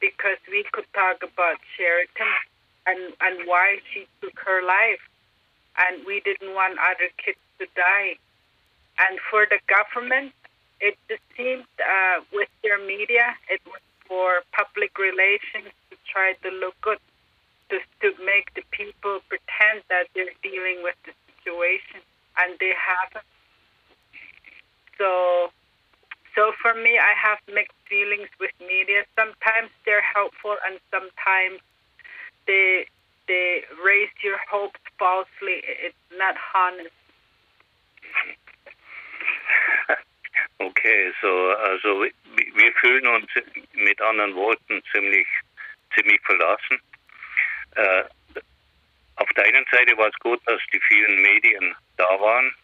because 0.00 0.38
we 0.50 0.64
could 0.72 0.86
talk 0.94 1.22
about 1.22 1.58
Sheraton 1.76 2.34
and, 2.86 3.12
and 3.20 3.46
why 3.46 3.78
she 3.92 4.06
took 4.22 4.38
her 4.46 4.62
life. 4.62 5.02
And 5.78 6.04
we 6.06 6.20
didn't 6.20 6.54
want 6.54 6.78
other 6.78 7.10
kids 7.18 7.38
to 7.58 7.66
die. 7.74 8.18
And 8.98 9.18
for 9.30 9.46
the 9.48 9.58
government, 9.66 10.32
it 10.80 10.96
just 11.08 11.22
seemed 11.36 11.68
uh, 11.78 12.20
with 12.32 12.48
their 12.62 12.78
media, 12.78 13.36
it 13.48 13.60
was 13.66 13.80
for 14.06 14.42
public 14.52 14.98
relations 14.98 15.70
to 15.90 15.96
try 16.10 16.34
to 16.42 16.50
look 16.50 16.74
good, 16.80 16.98
just 17.70 17.86
to 18.00 18.12
make 18.24 18.52
the 18.54 18.62
people 18.70 19.20
pretend 19.28 19.84
that 19.88 20.08
they're 20.14 20.34
dealing 20.42 20.82
with 20.82 20.96
the 21.04 21.12
situation, 21.36 22.00
and 22.38 22.58
they 22.58 22.72
haven't. 22.74 23.24
So, 24.98 25.52
so 26.34 26.52
for 26.60 26.74
me, 26.74 26.98
I 26.98 27.14
have 27.16 27.38
mixed 27.52 27.78
feelings 27.88 28.28
with 28.40 28.50
media. 28.60 29.04
Sometimes 29.16 29.70
they're 29.84 30.02
helpful, 30.02 30.56
and 30.66 30.80
sometimes 30.90 31.60
they 32.46 32.86
they 33.28 33.62
raise 33.84 34.10
your 34.24 34.38
hopes 34.50 34.80
falsely. 34.98 35.62
It's 35.62 35.94
not 36.18 36.34
honest. 36.52 36.90
Also 41.62 42.02
wir 42.02 42.72
fühlen 42.80 43.06
uns 43.06 43.28
mit 43.74 44.00
anderen 44.00 44.34
Worten 44.34 44.82
ziemlich 44.92 45.26
ziemlich 45.94 46.20
verlassen. 46.22 46.80
Äh, 47.76 48.04
auf 49.16 49.28
der 49.36 49.44
einen 49.44 49.66
Seite 49.70 49.96
war 49.98 50.08
es 50.08 50.18
gut, 50.20 50.40
dass 50.46 50.60
die 50.72 50.80
vielen 50.80 51.20
Medien 51.20 51.74
da 51.96 52.08
waren, 52.20 52.54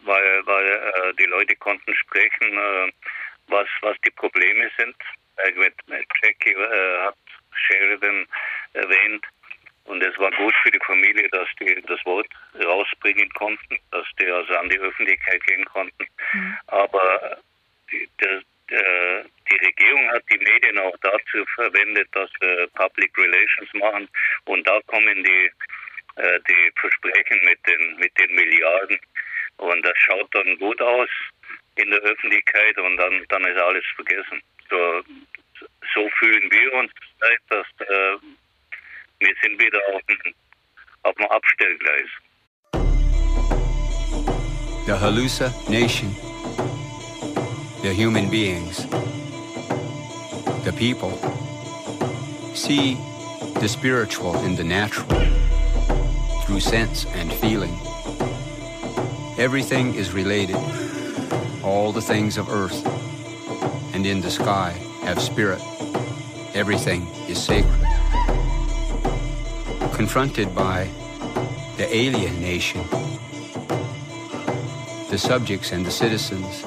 weil, 0.00 0.46
weil 0.46 0.66
äh, 0.66 1.14
die 1.14 1.26
Leute 1.26 1.54
konnten 1.56 1.94
sprechen, 1.94 2.58
äh, 2.58 2.92
was, 3.48 3.68
was 3.82 3.96
die 4.04 4.10
Probleme 4.10 4.70
sind. 4.76 4.96
Äh, 5.36 5.52
mit, 5.52 5.74
mit 5.86 6.06
Jackie 6.22 6.52
äh, 6.52 6.98
hat 7.04 7.16
Sheridan 7.54 8.26
erwähnt. 8.72 9.24
Und 9.84 10.02
es 10.02 10.16
war 10.18 10.30
gut 10.32 10.54
für 10.62 10.70
die 10.70 10.84
Familie, 10.84 11.28
dass 11.30 11.48
die 11.58 11.82
das 11.82 12.04
Wort 12.04 12.28
rausbringen 12.64 13.28
konnten, 13.30 13.78
dass 13.90 14.06
die 14.20 14.26
also 14.30 14.54
an 14.56 14.68
die 14.68 14.78
Öffentlichkeit 14.78 15.44
gehen 15.46 15.64
konnten. 15.64 16.06
Mhm. 16.32 16.56
Aber 16.68 17.38
die, 17.90 18.08
der, 18.20 18.42
der, 18.68 19.24
die 19.50 19.56
Regierung 19.56 20.10
hat 20.10 20.22
die 20.30 20.38
Medien 20.38 20.78
auch 20.78 20.96
dazu 21.02 21.44
verwendet, 21.60 22.08
dass 22.12 22.30
wir 22.40 22.66
Public 22.74 23.16
Relations 23.18 23.72
machen. 23.74 24.08
Und 24.44 24.66
da 24.66 24.80
kommen 24.86 25.22
die, 25.22 25.50
äh, 26.16 26.40
die 26.48 26.72
Versprechen 26.80 27.40
mit 27.44 27.58
den, 27.66 27.96
mit 27.96 28.18
den 28.18 28.34
Milliarden 28.34 28.98
und 29.60 29.84
das 29.84 29.92
schaut 29.98 30.34
dann 30.34 30.56
gut 30.58 30.80
aus 30.80 31.08
in 31.76 31.90
der 31.90 32.00
Öffentlichkeit 32.00 32.78
und 32.78 32.96
dann, 32.96 33.24
dann 33.28 33.44
ist 33.44 33.60
alles 33.60 33.84
vergessen. 33.94 34.42
So, 34.70 35.02
so 35.94 36.08
fühlen 36.18 36.50
wir 36.50 36.72
uns, 36.74 36.90
dass 37.48 37.66
äh, 37.80 38.16
wir 39.18 39.34
sind 39.42 39.60
wieder 39.62 39.80
auf 39.92 40.02
dem, 40.08 40.34
auf 41.02 41.14
dem 41.14 41.26
Abstellgleis. 41.26 42.08
The 44.86 44.92
Halusa 44.92 45.52
Nation, 45.68 46.16
the 47.82 47.92
human 47.92 48.30
beings, 48.30 48.86
the 50.64 50.72
people, 50.72 51.12
see 52.70 52.94
the 53.58 53.66
spiritual 53.66 54.38
in 54.44 54.54
the 54.54 54.62
natural 54.62 55.08
through 56.44 56.60
sense 56.60 57.04
and 57.18 57.32
feeling. 57.32 57.76
Everything 59.38 59.92
is 59.96 60.12
related. 60.12 60.54
All 61.64 61.90
the 61.90 62.00
things 62.00 62.38
of 62.38 62.48
earth 62.48 62.80
and 63.92 64.06
in 64.06 64.20
the 64.20 64.30
sky 64.30 64.70
have 65.02 65.20
spirit. 65.20 65.60
Everything 66.54 67.08
is 67.28 67.42
sacred. 67.42 67.82
Confronted 69.92 70.54
by 70.54 70.88
the 71.76 71.88
alien 71.92 72.40
nation, 72.40 72.82
the 75.10 75.18
subjects 75.18 75.72
and 75.72 75.84
the 75.84 75.90
citizens 75.90 76.64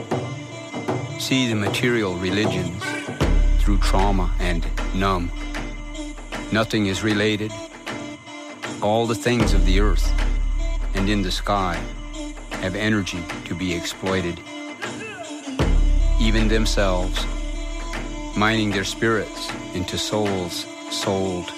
see 1.17 1.47
the 1.47 1.55
material 1.55 2.13
religions 2.17 2.83
through 3.61 3.77
trauma 3.77 4.35
and 4.41 4.67
numb. 4.93 5.31
Nothing 6.53 6.85
is 6.85 7.01
related. 7.01 7.51
All 8.83 9.07
the 9.07 9.15
things 9.15 9.55
of 9.55 9.65
the 9.65 9.79
earth 9.79 10.07
and 10.93 11.09
in 11.09 11.23
the 11.23 11.31
sky 11.31 11.81
have 12.61 12.75
energy 12.75 13.23
to 13.45 13.55
be 13.55 13.73
exploited. 13.73 14.39
Even 16.21 16.47
themselves, 16.47 17.25
mining 18.37 18.69
their 18.69 18.83
spirits 18.83 19.49
into 19.73 19.97
souls 19.97 20.67
sold. 20.91 21.49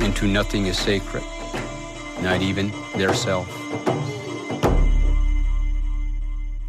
Into 0.00 0.28
nothing 0.28 0.66
is 0.66 0.78
sacred, 0.78 1.24
not 2.22 2.40
even 2.40 2.70
their 2.94 3.14
self. 3.14 3.48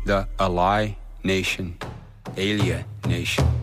The 0.03 0.27
Ally 0.39 0.95
Nation, 1.23 1.77
Alia 2.35 2.85
Nation. 3.05 3.58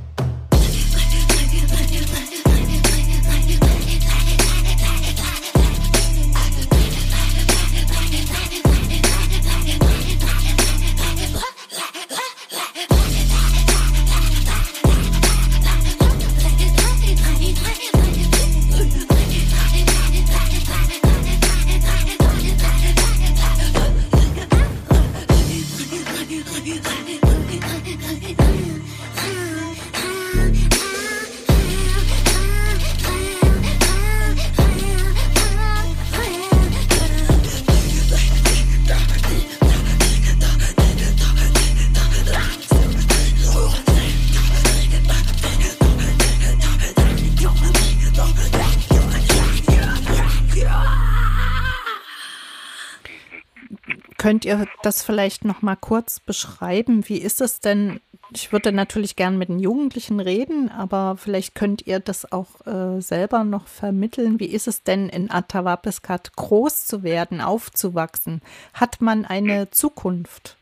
Könnt 54.27 54.45
ihr 54.45 54.67
das 54.83 55.05
vielleicht 55.05 55.45
noch 55.45 55.63
mal 55.63 55.77
kurz 55.77 56.19
beschreiben? 56.19 57.09
Wie 57.09 57.23
ist 57.23 57.41
es 57.41 57.61
denn? 57.61 58.01
Ich 58.35 58.51
würde 58.51 58.73
natürlich 58.73 59.15
gern 59.15 59.39
mit 59.39 59.49
den 59.49 59.61
Jugendlichen 59.61 60.19
reden, 60.19 60.69
aber 60.69 61.17
vielleicht 61.17 61.55
könnt 61.55 61.87
ihr 61.87 62.01
das 62.01 62.33
auch 62.33 62.67
äh, 62.67 63.01
selber 63.01 63.45
noch 63.45 63.69
vermitteln. 63.69 64.41
Wie 64.41 64.53
ist 64.53 64.67
es 64.67 64.83
denn 64.83 65.09
in 65.09 65.31
Atawapiskat 65.31 66.35
groß 66.35 66.87
zu 66.87 67.05
werden, 67.05 67.41
aufzuwachsen? 67.41 68.43
Hat 68.75 69.01
man 69.01 69.25
eine 69.25 69.71
Zukunft? 69.71 70.57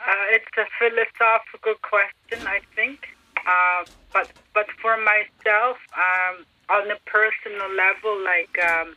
Uh, 0.00 0.34
it's 0.34 0.56
a 0.56 0.64
philosophical 0.78 1.74
question, 1.82 2.40
I 2.48 2.62
think. 2.74 3.00
Uh, 3.44 3.84
but 4.14 4.30
but 4.54 4.66
for 4.80 4.96
myself, 4.96 5.76
um, 5.92 6.46
on 6.70 6.90
a 6.90 6.96
personal 7.04 7.68
level, 7.76 8.16
like 8.24 8.56
um, 8.64 8.96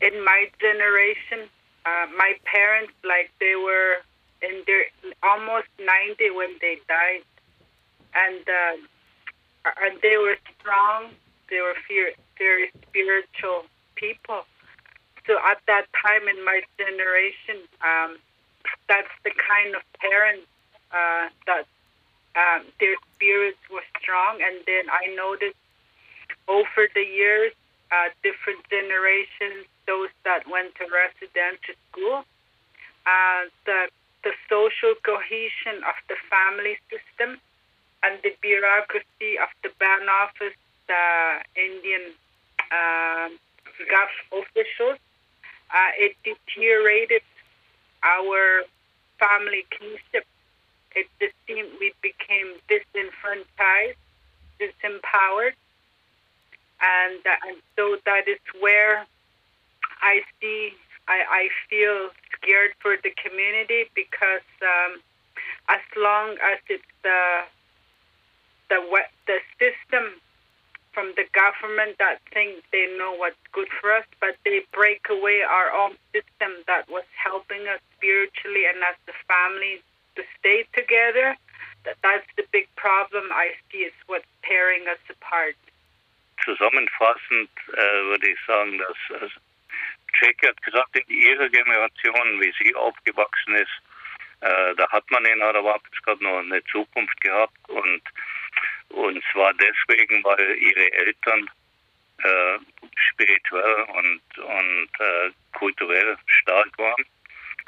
in 0.00 0.22
my 0.22 0.48
generation, 0.60 1.50
Uh, 1.86 2.06
my 2.16 2.34
parents, 2.44 2.92
like 3.04 3.30
they 3.40 3.54
were 3.56 4.02
in 4.42 4.62
their 4.66 4.86
almost 5.22 5.68
90 5.78 6.30
when 6.30 6.56
they 6.60 6.78
died, 6.88 7.24
and 8.14 8.42
uh, 8.48 8.76
and 9.82 9.98
they 10.02 10.16
were 10.16 10.36
strong. 10.58 11.10
They 11.50 11.60
were 11.60 11.76
very 12.38 12.70
spiritual 12.88 13.64
people. 13.94 14.44
So 15.26 15.36
at 15.44 15.60
that 15.66 15.86
time 15.92 16.28
in 16.28 16.44
my 16.44 16.62
generation, 16.78 17.68
um, 17.84 18.16
that's 18.88 19.12
the 19.24 19.32
kind 19.36 19.74
of 19.74 19.82
parents 20.00 20.46
uh, 20.92 21.28
that 21.46 21.64
um, 22.36 22.64
their 22.80 22.96
spirits 23.14 23.60
were 23.70 23.84
strong. 24.00 24.40
And 24.40 24.64
then 24.66 24.88
I 24.88 25.14
noticed 25.14 25.56
over 26.48 26.88
the 26.94 27.04
years, 27.04 27.52
uh, 27.92 28.08
different 28.22 28.60
generations 28.68 29.68
those 29.88 30.12
that 30.24 30.44
went 30.46 30.76
to 30.76 30.84
residential 30.84 31.74
school. 31.90 32.22
Uh, 33.08 33.48
the 33.64 33.88
the 34.22 34.32
social 34.48 34.94
cohesion 35.02 35.82
of 35.88 35.96
the 36.08 36.16
family 36.28 36.76
system 36.92 37.40
and 38.02 38.18
the 38.22 38.34
bureaucracy 38.42 39.38
of 39.40 39.48
the 39.62 39.70
ban 39.80 40.08
office, 40.08 40.58
the 40.86 41.06
Indian 41.56 42.12
uh, 42.70 43.28
gov 43.88 44.12
officials, 44.42 44.98
uh, 45.72 45.90
it 45.96 46.16
deteriorated 46.22 47.22
our 48.02 48.64
family 49.18 49.64
kinship. 49.70 50.26
It 50.94 51.06
just 51.20 51.34
seemed 51.46 51.70
we 51.80 51.92
became 52.02 52.58
disenfranchised, 52.68 53.98
disempowered, 54.60 55.56
and 56.82 57.20
uh, 57.24 57.48
and 57.48 57.56
so 57.76 57.96
that 58.04 58.26
is 58.26 58.42
where 58.60 59.06
I 60.02 60.22
see, 60.40 60.72
I, 61.08 61.48
I 61.48 61.48
feel 61.68 62.10
scared 62.36 62.72
for 62.80 62.96
the 63.02 63.10
community 63.16 63.90
because 63.94 64.46
um, 64.62 65.00
as 65.68 65.80
long 65.96 66.36
as 66.42 66.58
it's 66.68 66.84
the 67.02 67.44
the 68.68 68.78
the 69.26 69.38
system 69.56 70.20
from 70.92 71.12
the 71.16 71.24
government 71.32 71.96
that 71.98 72.18
think 72.32 72.64
they 72.72 72.86
know 72.98 73.14
what's 73.14 73.38
good 73.52 73.68
for 73.80 73.92
us, 73.92 74.04
but 74.20 74.34
they 74.44 74.60
break 74.72 75.06
away 75.08 75.42
our 75.46 75.70
own 75.70 75.94
system 76.12 76.52
that 76.66 76.88
was 76.90 77.04
helping 77.14 77.68
us 77.68 77.80
spiritually 77.96 78.66
and 78.66 78.82
as 78.82 78.96
the 79.06 79.14
family 79.30 79.80
to 80.16 80.22
stay 80.38 80.66
together. 80.74 81.36
That 81.84 81.96
that's 82.02 82.26
the 82.36 82.44
big 82.50 82.66
problem 82.76 83.30
I 83.30 83.54
see 83.70 83.86
is 83.86 83.94
what's 84.06 84.26
tearing 84.42 84.90
us 84.90 84.98
apart. 85.08 85.54
Zusammenfassend 86.44 87.50
äh, 87.72 88.02
würde 88.10 88.30
ich 88.30 88.38
sagen, 88.46 88.78
dass 88.78 89.30
Jackie 90.20 90.48
hat 90.48 90.62
gesagt, 90.62 90.96
in 90.96 91.08
ihrer 91.08 91.48
Generation, 91.48 92.40
wie 92.40 92.52
sie 92.62 92.74
aufgewachsen 92.74 93.54
ist, 93.54 93.82
äh, 94.40 94.74
da 94.76 94.88
hat 94.90 95.10
man 95.10 95.24
in 95.24 95.42
Arawakiskat 95.42 96.20
noch 96.20 96.38
eine 96.38 96.62
Zukunft 96.64 97.20
gehabt 97.20 97.56
und 97.68 98.02
und 98.90 99.22
zwar 99.32 99.52
deswegen, 99.54 100.24
weil 100.24 100.56
ihre 100.56 100.92
Eltern 100.92 101.50
äh, 102.22 102.58
spirituell 103.10 103.82
und 103.94 104.38
und 104.38 104.90
äh, 105.00 105.30
kulturell 105.52 106.16
stark 106.26 106.78
waren. 106.78 107.04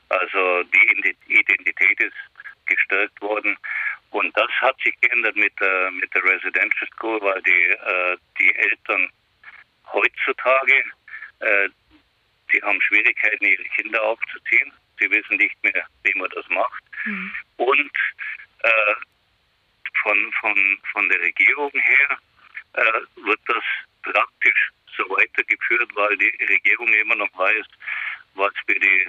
Also 0.08 0.62
die 0.64 1.16
Identität 1.26 2.00
ist 2.00 2.16
gestärkt 2.66 3.20
worden 3.20 3.56
und 4.10 4.36
das 4.36 4.50
hat 4.60 4.76
sich 4.82 4.98
geändert 5.00 5.36
mit 5.36 5.52
der 5.60 5.90
mit 5.90 6.12
der 6.14 6.24
Residential 6.24 6.88
School, 6.94 7.20
weil 7.20 7.42
die 7.42 7.70
äh, 7.70 8.16
die 8.38 8.54
Eltern 8.54 9.10
heutzutage 9.92 10.84
äh, 11.40 11.68
Sie 12.52 12.62
haben 12.62 12.80
Schwierigkeiten, 12.82 13.44
ihre 13.44 13.64
Kinder 13.64 14.02
aufzuziehen. 14.02 14.72
Sie 14.98 15.10
wissen 15.10 15.36
nicht 15.36 15.56
mehr, 15.62 15.86
wie 16.04 16.18
man 16.18 16.28
das 16.34 16.48
macht. 16.48 16.82
Mhm. 17.04 17.32
Und 17.56 17.92
äh, 18.62 18.94
von, 20.02 20.32
von, 20.40 20.78
von 20.92 21.08
der 21.08 21.20
Regierung 21.20 21.70
her 21.72 22.18
äh, 22.74 23.00
wird 23.24 23.40
das 23.46 23.64
praktisch 24.02 24.70
so 24.96 25.04
weitergeführt, 25.10 25.90
weil 25.94 26.16
die 26.18 26.44
Regierung 26.44 26.88
immer 26.88 27.16
noch 27.16 27.38
weiß, 27.38 27.66
was 28.34 28.52
für 28.66 28.78
die 28.78 29.08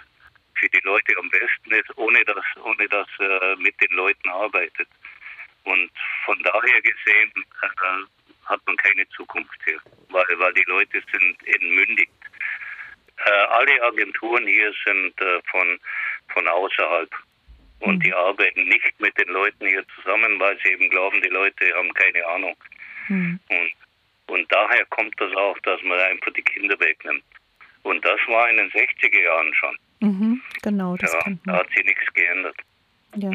für 0.56 0.70
die 0.70 0.82
Leute 0.84 1.18
am 1.18 1.30
besten 1.30 1.72
ist, 1.72 1.98
ohne 1.98 2.24
dass 2.26 2.46
ohne 2.64 2.88
dass 2.88 3.08
äh, 3.20 3.56
mit 3.56 3.80
den 3.82 3.96
Leuten 3.96 4.30
arbeitet. 4.30 4.88
Und 5.64 5.92
von 6.26 6.42
daher 6.44 6.82
gesehen 6.82 7.32
äh, 7.64 8.46
hat 8.46 8.62
man 8.66 8.78
keine 8.78 9.08
Zukunft 9.10 9.60
hier, 9.66 9.80
weil 10.10 10.26
weil 10.38 10.54
die 10.54 10.66
Leute 10.68 11.02
sind 11.12 11.48
entmündigt 11.48 12.12
alle 13.52 13.84
Agenturen 13.84 14.48
hier 14.48 14.72
sind 14.86 15.20
äh, 15.22 15.42
von, 15.50 15.80
von 16.34 16.48
außerhalb. 16.48 17.10
Und 17.80 17.96
mhm. 17.96 18.00
die 18.02 18.14
arbeiten 18.14 18.64
nicht 18.66 19.00
mit 19.00 19.18
den 19.18 19.30
Leuten 19.30 19.68
hier 19.68 19.84
zusammen, 19.96 20.40
weil 20.40 20.58
sie 20.64 20.72
eben 20.72 20.90
glauben, 20.90 21.22
die 21.22 21.30
Leute 21.30 21.74
haben 21.74 21.94
keine 21.94 22.26
Ahnung. 22.28 22.56
Mhm. 23.08 23.40
Und, 23.50 23.72
und 24.36 24.52
daher 24.52 24.86
kommt 24.88 25.20
das 25.20 25.36
auch, 25.36 25.58
dass 25.60 25.82
man 25.84 26.00
einfach 26.00 26.32
die 26.34 26.44
Kinder 26.44 26.80
wegnimmt. 26.80 27.24
Und 27.84 28.06
das 28.06 28.20
war 28.28 28.50
in 28.50 28.58
den 28.58 28.70
60er 28.72 29.22
Jahren 29.24 29.54
schon. 29.56 29.78
Mhm, 30.02 30.42
genau, 30.62 30.98
das 30.98 31.14
ja, 31.14 31.20
Da 31.46 31.58
hat 31.58 31.70
sich 31.70 31.86
nichts 31.86 32.14
geändert. 32.14 32.56
Ja. 33.16 33.30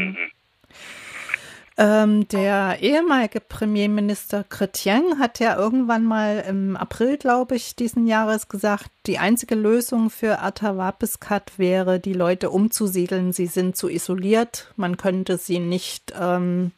Ähm, 1.78 2.26
der 2.28 2.78
ehemalige 2.80 3.38
Premierminister 3.38 4.46
Chrétien 4.48 5.18
hat 5.18 5.40
ja 5.40 5.58
irgendwann 5.58 6.04
mal 6.04 6.42
im 6.48 6.74
April, 6.74 7.18
glaube 7.18 7.56
ich, 7.56 7.76
diesen 7.76 8.06
Jahres 8.06 8.48
gesagt, 8.48 8.90
die 9.04 9.18
einzige 9.18 9.54
Lösung 9.54 10.08
für 10.08 10.38
Atawapiskat 10.38 11.58
wäre, 11.58 12.00
die 12.00 12.14
Leute 12.14 12.48
umzusiedeln. 12.48 13.34
Sie 13.34 13.46
sind 13.46 13.76
zu 13.76 13.90
isoliert. 13.90 14.72
Man 14.76 14.96
könnte 14.96 15.36
sie 15.36 15.58
nicht, 15.58 16.14
ähm, 16.18 16.72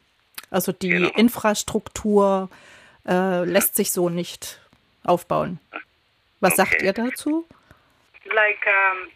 also 0.51 0.73
die 0.73 0.89
genau. 0.89 1.09
Infrastruktur 1.15 2.49
äh, 3.07 3.45
lässt 3.45 3.77
sich 3.77 3.91
so 3.91 4.09
nicht 4.09 4.59
aufbauen. 5.05 5.61
Was 6.41 6.59
okay. 6.59 6.61
sagt 6.61 6.81
ihr 6.81 6.91
dazu? 6.91 7.47
Like, 8.25 8.65
um, 8.67 9.07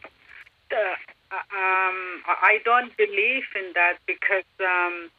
the, 0.69 0.75
um, 1.29 2.23
I 2.41 2.61
don't 2.63 2.95
believe 2.95 3.45
in 3.53 3.73
that 3.73 3.97
because 4.05 4.45
um, 4.59 5.11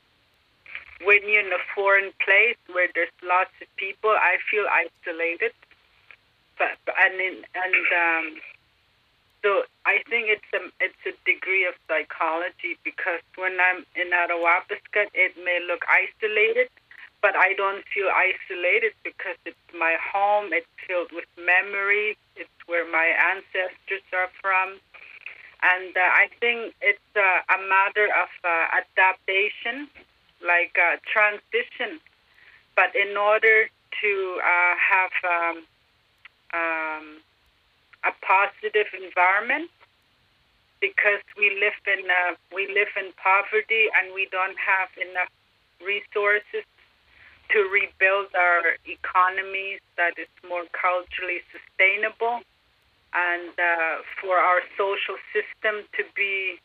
when 1.03 1.26
you're 1.28 1.45
in 1.45 1.53
a 1.53 1.62
foreign 1.74 2.12
place 2.22 2.57
where 2.70 2.88
there's 2.95 3.12
lots 3.22 3.51
of 3.61 3.68
people, 3.76 4.11
I 4.11 4.38
feel 4.51 4.66
isolated. 4.70 5.53
But 6.59 6.78
and 6.86 7.14
in, 7.18 7.42
and 7.55 7.84
um, 7.90 8.40
so 9.42 9.64
I 9.84 9.99
think 10.09 10.30
it's 10.30 10.51
a 10.55 10.62
it's 10.78 11.03
a 11.05 11.12
degree 11.26 11.66
of 11.66 11.74
psychology 11.88 12.78
because 12.84 13.20
when 13.34 13.59
I'm 13.59 13.84
in 13.99 14.14
Arawapiskat, 14.14 15.11
it 15.12 15.34
may 15.42 15.59
look 15.66 15.82
isolated, 15.90 16.70
but 17.20 17.34
I 17.34 17.55
don't 17.55 17.82
feel 17.92 18.07
isolated 18.09 18.95
because 19.03 19.36
it's 19.45 19.68
my 19.76 19.97
home. 19.99 20.53
It's 20.53 20.70
filled 20.86 21.11
with 21.11 21.26
memories. 21.36 22.16
It's 22.36 22.59
where 22.66 22.86
my 22.86 23.11
ancestors 23.34 24.07
are 24.14 24.30
from, 24.40 24.78
and 25.61 25.90
uh, 25.90 26.01
I 26.01 26.30
think 26.38 26.72
it's 26.80 27.11
uh, 27.16 27.42
a 27.51 27.59
matter 27.66 28.07
of 28.14 28.30
uh, 28.47 28.78
adaptation 28.78 29.90
like 30.45 30.76
uh, 30.76 30.97
transition. 31.09 32.01
But 32.76 32.95
in 32.95 33.16
order 33.16 33.68
to 34.03 34.12
uh, 34.42 34.74
have 34.76 35.14
um, 35.24 35.57
um, 36.53 37.05
a 38.05 38.12
positive 38.20 38.86
environment, 38.92 39.70
because 40.80 41.24
we 41.38 41.49
live 41.57 41.78
in 41.88 42.05
uh, 42.05 42.36
we 42.55 42.68
live 42.68 42.92
in 43.01 43.09
poverty 43.16 43.88
and 43.97 44.12
we 44.12 44.28
don't 44.30 44.59
have 44.61 44.92
enough 45.01 45.32
resources 45.80 46.66
to 47.51 47.59
rebuild 47.72 48.28
our 48.34 48.76
economies 48.84 49.80
that 49.97 50.12
is 50.18 50.28
more 50.49 50.64
culturally 50.72 51.40
sustainable 51.53 52.40
and 53.14 53.53
uh, 53.57 54.03
for 54.20 54.36
our 54.36 54.61
social 54.76 55.16
system 55.32 55.86
to 55.97 56.03
be 56.16 56.59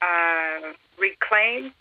uh, 0.00 0.72
reclaimed 0.98 1.76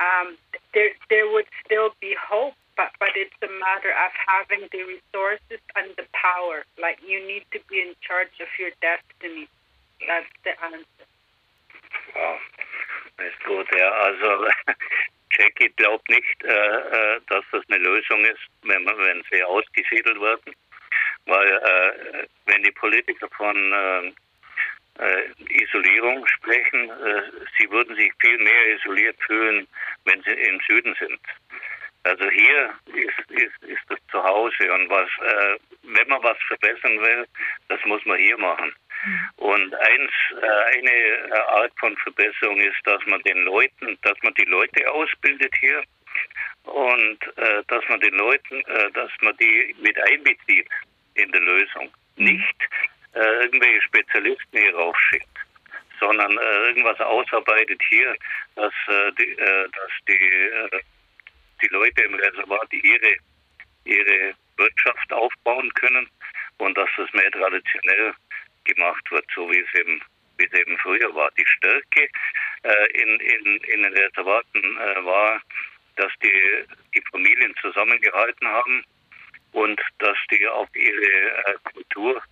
um, 0.00 0.36
there 0.72 0.90
there 1.08 1.30
would 1.30 1.46
still 1.64 1.90
be 2.00 2.16
hope, 2.16 2.54
but 2.76 2.90
but 2.98 3.10
it's 3.14 3.36
a 3.42 3.52
matter 3.60 3.92
of 3.92 4.10
having 4.16 4.68
the 4.72 4.82
resources 4.82 5.60
and 5.76 5.92
the 5.96 6.06
power. 6.12 6.64
Like 6.80 6.98
you 7.06 7.20
need 7.26 7.44
to 7.52 7.60
be 7.68 7.80
in 7.80 7.94
charge 8.00 8.34
of 8.40 8.48
your 8.58 8.72
destiny. 8.80 9.48
That's 10.08 10.32
the 10.44 10.56
answer. 10.64 11.06
Wow, 12.16 12.38
ist 13.20 13.44
gut. 13.44 13.68
Ja, 13.76 13.90
also 13.90 14.48
Jackie 15.38 15.72
glaubt 15.76 16.08
nicht, 16.08 16.44
äh, 16.44 16.48
äh, 16.48 17.20
dass 17.28 17.44
das 17.52 17.62
eine 17.68 17.78
Lösung 17.78 18.24
ist, 18.24 18.40
wenn, 18.62 18.86
wenn 18.86 19.22
sie 19.30 19.42
ausgesiedelt 19.44 20.20
werden, 20.20 20.54
weil 21.26 21.48
äh, 21.48 22.26
wenn 22.46 22.62
die 22.62 22.72
Politiker 22.72 23.28
von 23.36 23.56
äh, 23.72 24.12
äh, 25.00 25.62
Isolierung 25.62 26.26
sprechen. 26.26 26.90
Äh, 26.90 27.22
sie 27.58 27.70
würden 27.70 27.96
sich 27.96 28.12
viel 28.20 28.38
mehr 28.38 28.76
isoliert 28.76 29.16
fühlen, 29.26 29.66
wenn 30.04 30.22
sie 30.22 30.32
im 30.32 30.60
Süden 30.68 30.94
sind. 30.98 31.20
Also 32.02 32.30
hier 32.30 32.72
ist, 32.94 33.30
ist, 33.30 33.62
ist 33.62 33.82
das 33.88 33.98
Zuhause 34.10 34.72
und 34.72 34.88
was, 34.88 35.08
äh, 35.22 35.58
wenn 35.82 36.08
man 36.08 36.22
was 36.22 36.38
verbessern 36.48 36.98
will, 37.00 37.26
das 37.68 37.78
muss 37.84 38.04
man 38.06 38.18
hier 38.18 38.38
machen. 38.38 38.72
Und 39.36 39.74
eins, 39.74 40.12
äh, 40.40 40.78
eine 40.78 40.90
äh, 40.90 41.32
Art 41.48 41.72
von 41.78 41.96
Verbesserung 41.98 42.58
ist, 42.58 42.78
dass 42.84 43.04
man 43.06 43.22
den 43.22 43.44
Leuten, 43.44 43.98
dass 44.02 44.16
man 44.22 44.32
die 44.34 44.44
Leute 44.44 44.90
ausbildet 44.90 45.54
hier 45.60 45.82
und 46.64 47.18
äh, 47.36 47.62
dass 47.68 47.86
man 47.88 48.00
den 48.00 48.14
Leuten, 48.14 48.60
äh, 48.66 48.90
dass 48.92 49.10
man 49.20 49.36
die 49.36 49.74
mit 49.80 49.98
einbezieht 50.02 50.68
in 51.14 51.30
der 51.32 51.40
Lösung. 51.40 51.90
Nicht 52.16 52.68
äh, 53.14 53.44
irgendwelche 53.44 53.82
Spezialisten 53.82 54.58
hier 54.58 54.74
raufschickt, 54.74 55.38
sondern 55.98 56.36
äh, 56.36 56.68
irgendwas 56.68 56.98
ausarbeitet 57.00 57.80
hier, 57.88 58.14
dass, 58.54 58.72
äh, 58.88 59.12
die, 59.18 59.30
äh, 59.32 59.68
dass 59.68 59.90
die, 60.08 60.12
äh, 60.12 60.80
die 61.62 61.68
Leute 61.68 62.02
im 62.02 62.14
Reservat 62.14 62.72
ihre, 62.72 63.16
ihre 63.84 64.34
Wirtschaft 64.56 65.12
aufbauen 65.12 65.72
können 65.74 66.08
und 66.58 66.76
dass 66.76 66.88
das 66.96 67.12
mehr 67.12 67.30
traditionell 67.30 68.14
gemacht 68.64 69.10
wird, 69.10 69.26
so 69.34 69.50
wie 69.50 69.58
es 69.58 69.80
eben, 69.80 70.00
wie 70.38 70.46
es 70.46 70.52
eben 70.52 70.78
früher 70.78 71.14
war. 71.14 71.30
Die 71.38 71.46
Stärke 71.46 72.08
äh, 72.62 73.02
in, 73.02 73.20
in, 73.20 73.56
in 73.56 73.82
den 73.82 73.92
Reservaten 73.92 74.76
war, 75.04 75.40
dass 75.96 76.12
die, 76.22 76.64
die 76.94 77.02
Familien 77.10 77.54
zusammengehalten 77.60 78.46
haben 78.46 78.84
und 79.52 79.80
dass 79.98 80.16
die 80.30 80.46
auf 80.46 80.68
ihre 80.74 81.58
Kultur 81.72 82.22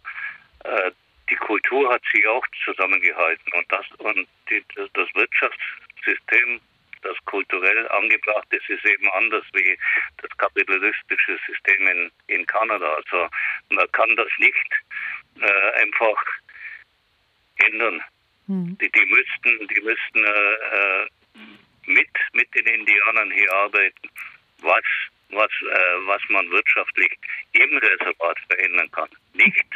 äh, 0.64 0.90
die 1.30 1.36
Kultur 1.36 1.92
hat 1.92 2.02
sich 2.12 2.26
auch 2.26 2.44
zusammengehalten 2.64 3.52
und 3.52 3.70
das 3.70 3.86
und 3.98 4.26
die, 4.48 4.64
das 4.76 5.14
Wirtschaftssystem, 5.14 6.60
das 7.02 7.16
kulturell 7.26 7.88
angebracht 7.88 8.46
ist, 8.50 8.68
ist 8.68 8.84
eben 8.86 9.08
anders 9.12 9.44
wie 9.52 9.78
das 10.22 10.36
kapitalistische 10.38 11.38
System 11.46 11.86
in, 11.86 12.10
in 12.28 12.46
Kanada. 12.46 12.94
Also 12.94 13.28
man 13.70 13.90
kann 13.92 14.16
das 14.16 14.28
nicht 14.38 14.72
äh, 15.40 15.82
einfach 15.82 16.24
ändern. 17.56 18.02
Mhm. 18.46 18.78
Die, 18.80 18.90
die 18.90 19.06
müssten, 19.06 19.68
die 19.68 19.80
müssten 19.82 20.24
äh, 20.24 20.52
äh, 20.54 21.08
mit 21.86 22.08
mit 22.32 22.54
den 22.54 22.66
Indianern 22.66 23.30
hier 23.30 23.52
arbeiten, 23.52 24.08
was 24.62 24.84
was 25.30 25.50
äh, 25.62 26.06
was 26.06 26.22
man 26.28 26.50
wirtschaftlich 26.50 27.18
im 27.52 27.76
Reservat 27.76 28.38
verändern 28.48 28.90
kann. 28.90 29.08
Nicht 29.34 29.66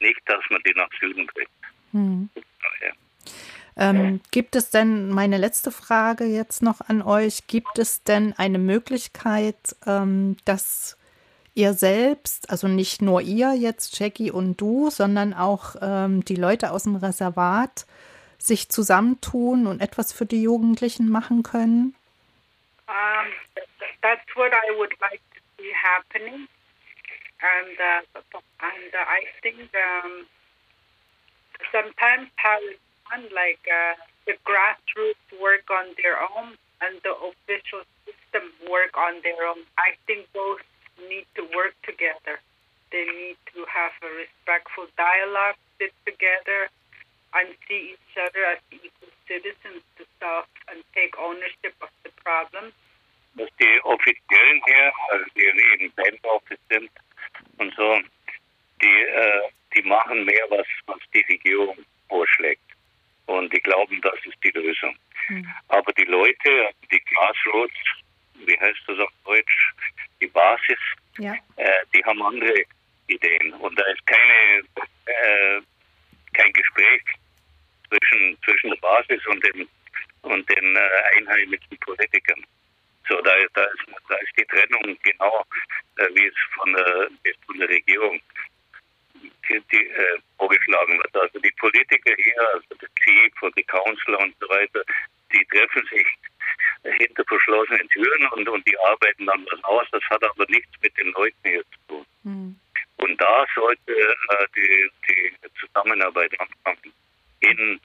nicht, 0.00 0.20
dass 0.26 0.42
man 0.50 0.60
die 0.66 0.74
nach 0.74 0.88
Süden 1.00 1.26
bringt. 1.26 1.48
Hm. 1.92 2.28
Ja. 2.82 2.92
Ähm, 3.78 4.20
gibt 4.30 4.56
es 4.56 4.70
denn, 4.70 5.10
meine 5.10 5.36
letzte 5.36 5.70
Frage 5.70 6.24
jetzt 6.24 6.62
noch 6.62 6.80
an 6.80 7.02
euch, 7.02 7.46
gibt 7.46 7.78
es 7.78 8.02
denn 8.02 8.32
eine 8.38 8.58
Möglichkeit, 8.58 9.76
ähm, 9.86 10.38
dass 10.46 10.96
ihr 11.54 11.74
selbst, 11.74 12.50
also 12.50 12.68
nicht 12.68 13.02
nur 13.02 13.20
ihr 13.20 13.54
jetzt, 13.54 13.98
Jackie 13.98 14.30
und 14.30 14.60
du, 14.60 14.90
sondern 14.90 15.34
auch 15.34 15.76
ähm, 15.82 16.24
die 16.24 16.36
Leute 16.36 16.70
aus 16.70 16.84
dem 16.84 16.96
Reservat 16.96 17.86
sich 18.38 18.68
zusammentun 18.68 19.66
und 19.66 19.80
etwas 19.80 20.12
für 20.12 20.26
die 20.26 20.42
Jugendlichen 20.42 21.10
machen 21.10 21.42
können? 21.42 21.94
Um, 22.88 23.32
that's 24.02 24.24
what 24.36 24.52
I 24.52 24.76
would 24.78 24.92
like 25.00 25.20
to 25.34 25.40
see 25.58 25.72
happening. 25.74 26.46
And 27.46 27.76
uh, 27.78 28.40
and 28.60 28.90
uh, 28.94 29.06
I 29.06 29.22
think 29.42 29.70
um, 29.74 30.26
sometimes 31.72 32.28
it's 32.30 32.80
done, 33.10 33.26
like 33.34 33.62
uh, 33.68 33.94
the 34.26 34.34
grassroots 34.42 35.26
work 35.40 35.70
on 35.70 35.94
their 36.02 36.18
own 36.18 36.58
and 36.82 37.00
the 37.02 37.14
official 37.14 37.82
system 38.04 38.52
work 38.68 38.96
on 38.96 39.22
their 39.22 39.46
own. 39.46 39.64
I 39.78 39.96
think 40.06 40.28
both 40.34 40.60
need 41.08 41.26
to 41.36 41.42
work 41.54 41.74
together. 41.84 42.40
They 42.92 43.04
need 43.04 43.38
to 43.54 43.64
have 43.68 43.92
a 44.02 44.10
respectful 44.14 44.86
dialogue, 44.96 45.56
sit 45.78 45.92
together, 46.04 46.68
and 47.34 47.48
see 47.68 47.96
each 47.96 48.14
other 48.16 48.44
as 48.46 48.60
equal 48.70 49.12
citizens 49.26 49.82
to 49.98 50.04
solve 50.20 50.48
and 50.70 50.82
take 50.94 51.16
ownership 51.18 51.74
of 51.82 51.90
the 52.04 52.10
problem. 52.22 52.72
Dass 53.36 53.50
die 53.60 53.80
Offiziellen 53.84 54.62
hier, 54.64 54.92
also 55.10 55.26
die 55.36 55.92
sind, 56.70 56.90
machen 59.96 60.24
mehr, 60.24 60.44
was, 60.50 60.66
was 60.86 60.98
die 61.14 61.24
Regierung 61.28 61.76
vorschlägt. 62.08 62.62
Und 63.26 63.52
die 63.52 63.60
glauben, 63.60 64.00
das 64.02 64.14
ist 64.24 64.38
die 64.44 64.50
Lösung. 64.50 64.96
Mhm. 65.28 65.48
Aber 65.68 65.92
die 65.94 66.04
Leute, 66.04 66.70
die 66.90 67.02
Grassroots, 67.10 67.80
wie 68.46 68.58
heißt 68.60 68.82
das 68.86 68.98
auf 68.98 69.10
Deutsch, 69.24 69.72
die 70.20 70.28
Basis, 70.28 70.78
ja. 71.18 71.34
äh, 71.56 71.82
die 71.94 72.04
haben 72.04 72.22
andere 72.22 72.62
Ideen. 73.08 73.52
Und 73.54 73.78
da 73.78 73.84
ist 73.84 74.06
keine, 74.06 74.62
äh, 75.06 75.60
kein 76.34 76.52
Gespräch 76.52 77.02
zwischen, 77.88 78.38
zwischen 78.44 78.70
der 78.70 78.76
Basis 78.76 79.26
und 79.26 79.42
den, 79.44 79.68
und 80.22 80.48
den 80.48 80.76
äh, 80.76 81.18
einheimischen 81.18 81.76
Politikern. 81.80 82.44
So, 83.08 83.20
da, 83.22 83.32
da, 83.54 83.62
ist, 83.64 83.84
da 84.08 84.16
ist 84.16 84.32
die 84.36 84.44
Trennung 84.46 84.98
genau, 85.02 85.44
äh, 85.98 86.08
wie 86.14 86.26
es 86.26 86.34
von 86.54 86.72
der, 86.72 87.08
von 87.46 87.58
der 87.58 87.68
Regierung 87.68 88.20
die, 89.48 89.62
die, 89.72 89.86
äh, 89.86 90.18
vorgeschlagen 90.38 90.98
wird. 90.98 91.16
Also 91.16 91.38
die 91.38 91.52
Politiker 91.52 92.14
hier, 92.16 92.54
also 92.54 92.74
der 92.80 92.88
Chief 93.00 93.42
und 93.42 93.56
die 93.56 93.64
Counselor 93.64 94.20
und 94.20 94.34
so 94.40 94.48
weiter, 94.48 94.82
die 95.32 95.44
treffen 95.46 95.86
sich 95.92 96.06
hinter 96.98 97.24
verschlossenen 97.24 97.88
Türen 97.90 98.26
und, 98.32 98.48
und 98.48 98.66
die 98.66 98.78
arbeiten 98.80 99.26
dann 99.26 99.46
was 99.52 99.62
aus. 99.64 99.86
Das 99.92 100.02
hat 100.10 100.24
aber 100.24 100.46
nichts 100.48 100.72
mit 100.82 100.96
den 100.98 101.12
Leuten 101.12 101.48
hier 101.48 101.62
zu 101.62 101.78
tun. 101.88 102.06
Mhm. 102.24 102.60
Und 102.96 103.20
da 103.20 103.46
sollte 103.54 103.92
äh, 103.92 104.46
die, 104.56 104.90
die 105.08 105.32
Zusammenarbeit 105.60 106.32
anfangen. 106.40 106.92
In, 107.40 107.80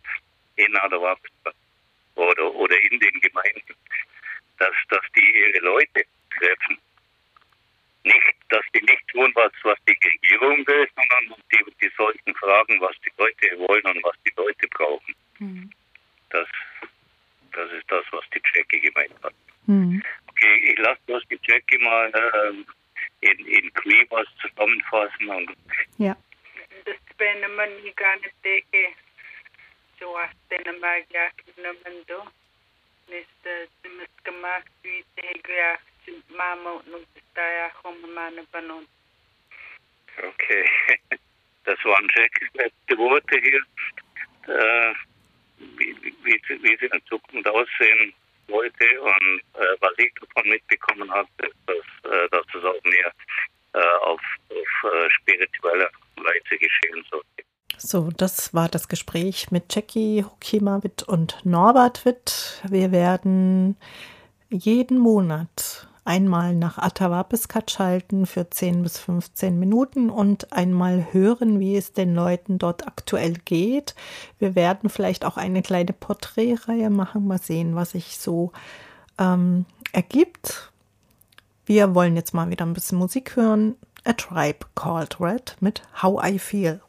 in 0.56 0.78
Adawapsta 0.78 1.52
oder, 2.16 2.56
oder 2.56 2.82
in 2.90 3.00
den 3.00 3.20
Gemeinden 3.20 3.76
dass, 4.62 4.76
dass 4.90 5.12
die 5.16 5.38
ihre 5.38 5.60
Leute 5.66 6.06
treffen. 6.38 6.78
Nicht, 8.04 8.36
dass 8.50 8.64
die 8.74 8.82
nicht 8.82 9.08
tun, 9.10 9.32
was, 9.36 9.52
was 9.64 9.78
die 9.88 9.98
Regierung 10.04 10.56
Runglösung 10.56 11.06
und 11.30 11.44
die, 11.52 11.64
die 11.82 11.92
sollten 11.98 12.34
fragen, 12.36 12.80
was 12.82 12.96
die 13.06 13.12
Leute 13.18 13.60
wollen 13.60 13.86
und 13.86 14.04
was 14.04 14.16
die 14.26 14.34
Leute 14.38 14.68
brauchen. 14.70 15.16
Mhm. 15.40 15.72
Das, 16.30 16.48
das 17.54 17.72
ist 17.72 17.90
das, 17.92 18.06
was 18.12 18.24
die 18.34 18.42
Jackie 18.56 18.80
gemeint 18.80 19.14
hat. 19.24 19.34
Mhm. 19.68 20.02
Okay, 20.30 20.72
ich 20.72 20.78
lasse 20.80 21.02
bloß 21.06 21.24
die 21.30 21.40
Jackie 21.44 21.78
mal 21.78 22.12
äh, 22.14 23.28
in, 23.28 23.46
in 23.46 23.74
Cree 23.74 24.06
was 24.10 24.28
zusammenfassen. 24.42 25.30
Und 25.30 25.56
ja. 25.98 26.16
Das 26.86 27.18
bin 27.18 27.56
man 27.56 27.70
nie 27.84 27.94
gar 27.94 28.16
nicht 28.18 28.34
denke, 28.44 28.94
so 30.00 30.14
was 30.14 30.32
denn 30.50 30.80
mal 30.80 31.04
ja 31.12 31.30
genommen 31.56 32.06
do. 32.08 32.26
Neste, 33.12 33.68
zimis 33.82 34.08
gemacht, 34.24 34.72
wie 34.84 35.04
die 35.18 35.42
ja, 35.52 35.78
Mama 36.30 36.72
und 36.72 37.08
da 37.34 37.42
ja, 37.42 37.70
kommen 37.82 38.14
meine 38.14 38.44
Benon. 38.44 38.88
Okay, 40.18 40.70
das 41.66 41.78
waren 41.84 42.08
Jackies 42.16 42.50
letzte 42.54 42.98
Worte 42.98 43.40
hier. 43.40 43.62
Äh, 44.48 44.94
wie, 45.78 45.96
wie, 46.24 46.42
wie 46.50 46.78
sie 46.80 46.86
in 46.86 47.02
Zukunft 47.08 47.48
aussehen 47.48 48.14
wollte 48.48 49.02
und 49.02 49.42
äh, 49.54 49.76
was 49.80 49.92
ich 49.98 50.12
davon 50.20 50.50
mitbekommen 50.50 51.10
habe, 51.12 51.30
ist, 51.44 51.56
dass, 51.68 52.12
äh, 52.12 52.30
dass 52.30 52.46
es 52.54 52.64
auch 52.64 52.84
mehr 52.84 53.12
äh, 53.74 53.98
auf, 54.04 54.22
auf 54.50 54.92
äh, 54.92 55.10
spiritueller 55.10 55.90
Weise 56.18 56.58
geschehen 56.58 57.06
sollte. 57.10 57.28
So, 57.78 58.10
das 58.16 58.54
war 58.54 58.70
das 58.70 58.88
Gespräch 58.90 59.50
mit 59.50 59.74
Jackie 59.74 60.24
Hokimawit 60.24 61.04
und 61.04 61.44
Norbert 61.46 62.06
Witt. 62.06 62.62
Wir 62.70 62.92
werden 62.92 63.78
jeden 64.50 65.00
Monat 65.00 65.88
einmal 66.12 66.54
nach 66.54 66.78
Atawapiskat 66.78 67.72
schalten 67.72 68.26
für 68.26 68.50
10 68.50 68.84
bis 68.84 68.98
15 68.98 69.58
Minuten 69.58 70.10
und 70.10 70.52
einmal 70.52 71.08
hören, 71.14 71.62
wie 71.62 71.78
es 71.78 71.94
den 71.94 72.14
Leuten 72.14 72.58
dort 72.58 72.86
aktuell 72.86 73.36
geht. 73.46 73.96
Wir 74.38 74.54
werden 74.54 74.90
vielleicht 74.90 75.24
auch 75.24 75.38
eine 75.38 75.62
kleine 75.62 75.94
Porträtreihe 75.94 76.90
machen, 76.90 77.28
mal 77.28 77.40
sehen, 77.40 77.76
was 77.76 77.92
sich 77.92 78.18
so 78.18 78.52
ähm, 79.18 79.66
ergibt. 79.94 80.74
Wir 81.66 81.96
wollen 81.96 82.18
jetzt 82.18 82.34
mal 82.34 82.50
wieder 82.50 82.66
ein 82.66 82.74
bisschen 82.74 82.98
Musik 82.98 83.38
hören. 83.38 83.76
A 84.04 84.12
Tribe 84.12 84.66
Called 84.76 85.22
Red 85.22 85.56
mit 85.62 85.82
How 86.02 86.22
I 86.26 86.38
Feel. 86.38 86.82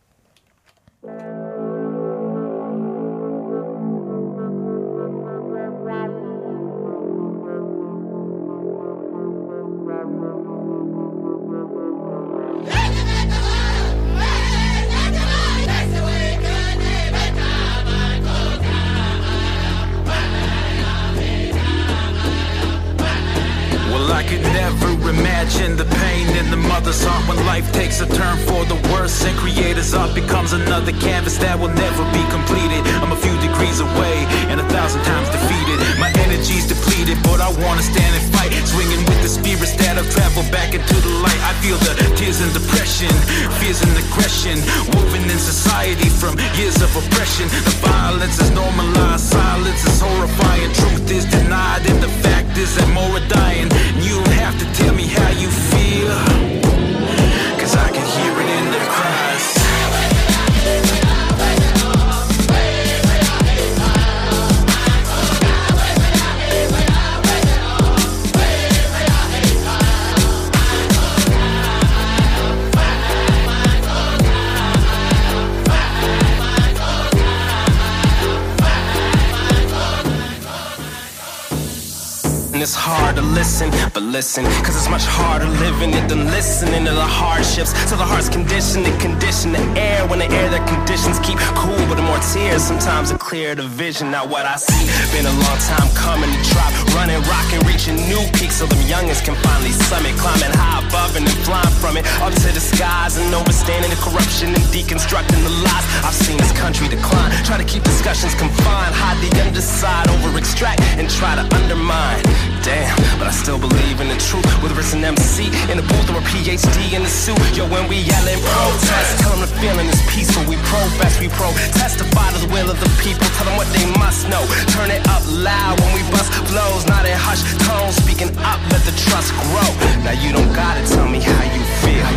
Listen, 84.13 84.45
cause 84.61 84.77
it's 84.77 84.91
much 84.91 85.09
harder 85.09 85.49
living 85.65 85.97
it 85.97 86.07
than 86.07 86.27
listening 86.27 86.85
to 86.85 86.93
the 86.93 87.09
hardships. 87.09 87.73
So 87.89 87.97
the 87.97 88.05
heart's 88.05 88.29
conditioned 88.29 88.85
to 88.85 88.93
condition 89.01 89.57
the 89.57 89.65
air 89.81 90.05
when 90.07 90.21
the 90.21 90.29
air 90.29 90.53
that 90.53 90.69
conditions 90.69 91.17
keep 91.25 91.41
cool, 91.57 91.81
but 91.89 91.97
the 91.97 92.05
more 92.05 92.21
tears 92.21 92.61
sometimes 92.61 93.11
it 93.11 93.19
clear 93.19 93.57
the 93.57 93.65
vision. 93.65 94.13
Now 94.13 94.29
what 94.29 94.45
I 94.45 94.61
see, 94.61 94.85
been 95.17 95.25
a 95.25 95.33
long 95.33 95.59
time 95.65 95.89
coming 95.97 96.29
to 96.29 96.41
drop, 96.53 96.69
running, 96.93 97.25
rocking, 97.25 97.65
reaching 97.65 97.97
new 98.05 98.21
peaks 98.37 98.61
so 98.61 98.69
them 98.69 98.85
youngins 98.85 99.25
can 99.25 99.33
finally 99.41 99.73
summit, 99.73 100.13
climbing 100.21 100.53
high 100.61 100.85
above 100.85 101.17
and 101.17 101.25
then 101.25 101.39
flying 101.49 101.73
from 101.81 101.97
it 101.97 102.05
up 102.21 102.37
to 102.37 102.49
the 102.53 102.61
skies 102.61 103.17
and 103.17 103.33
overstanding 103.33 103.89
the 103.89 104.01
corruption 104.05 104.53
and 104.53 104.65
deconstructing 104.69 105.41
the 105.41 105.55
lies. 105.65 105.85
I've 106.05 106.13
seen 106.13 106.37
this 106.37 106.53
country 106.53 106.85
decline, 106.93 107.33
try 107.49 107.57
to 107.57 107.65
keep 107.65 107.81
discussions 107.81 108.37
confined, 108.37 108.93
hide 108.93 109.17
the 109.25 109.33
underside, 109.41 110.05
over 110.21 110.37
extract 110.37 110.85
and 111.01 111.09
try 111.09 111.33
to 111.33 111.45
undermine. 111.57 112.21
Damn, 112.61 112.93
but 113.17 113.27
I 113.27 113.33
still 113.33 113.59
believe 113.59 114.02
in 114.03 114.11
the 114.11 114.19
truth. 114.19 114.45
Whether 114.59 114.75
it's 114.83 114.93
an 114.93 115.07
MC 115.07 115.47
in 115.71 115.79
the 115.79 115.87
booth 115.87 116.11
or 116.11 116.19
a 116.19 116.25
PhD 116.27 116.93
in 116.93 117.03
the 117.07 117.09
suit. 117.09 117.39
Yo, 117.55 117.65
when 117.71 117.87
we 117.87 118.03
yell 118.03 118.27
and 118.27 118.43
protest, 118.43 119.23
tell 119.23 119.31
them 119.31 119.41
the 119.47 119.53
feeling 119.63 119.87
is 119.87 120.03
peaceful. 120.11 120.43
We 120.51 120.59
profess, 120.67 121.23
we 121.23 121.31
pro 121.31 121.55
testify 121.79 122.35
to 122.35 122.39
the 122.43 122.51
will 122.51 122.69
of 122.69 122.79
the 122.83 122.91
people. 122.99 123.23
Tell 123.39 123.47
them 123.47 123.57
what 123.57 123.71
they 123.71 123.87
must 124.03 124.27
know. 124.27 124.43
Turn 124.75 124.91
it 124.91 125.07
up 125.07 125.23
loud 125.31 125.79
when 125.79 125.95
we 125.95 126.03
bust 126.11 126.35
flows, 126.51 126.83
not 126.91 127.07
in 127.07 127.15
hush 127.15 127.47
tones. 127.63 127.95
Speaking 128.03 128.35
up, 128.43 128.59
let 128.75 128.83
the 128.83 128.95
trust 129.07 129.31
grow. 129.47 129.71
Now 130.03 130.19
you 130.19 130.35
don't 130.35 130.51
gotta 130.53 130.83
tell 130.83 131.07
me 131.07 131.23
how 131.23 131.43
you 131.55 131.63
feel. 131.87 132.09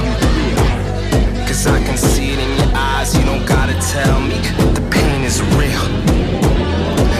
Cause 1.45 1.67
I 1.69 1.77
can 1.86 1.97
see 1.97 2.33
it 2.33 2.39
in 2.41 2.51
your 2.57 2.71
eyes. 2.73 3.13
You 3.13 3.23
don't 3.29 3.45
gotta 3.45 3.77
tell 3.93 4.19
me 4.19 4.41
that 4.57 4.73
the 4.73 4.86
pain 4.89 5.21
is 5.21 5.38
real. 5.53 5.86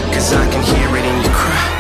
Cause 0.10 0.34
I 0.34 0.44
can 0.50 0.64
hear 0.66 0.90
it 0.98 1.06
in 1.06 1.18
your 1.22 1.34
cry. 1.34 1.75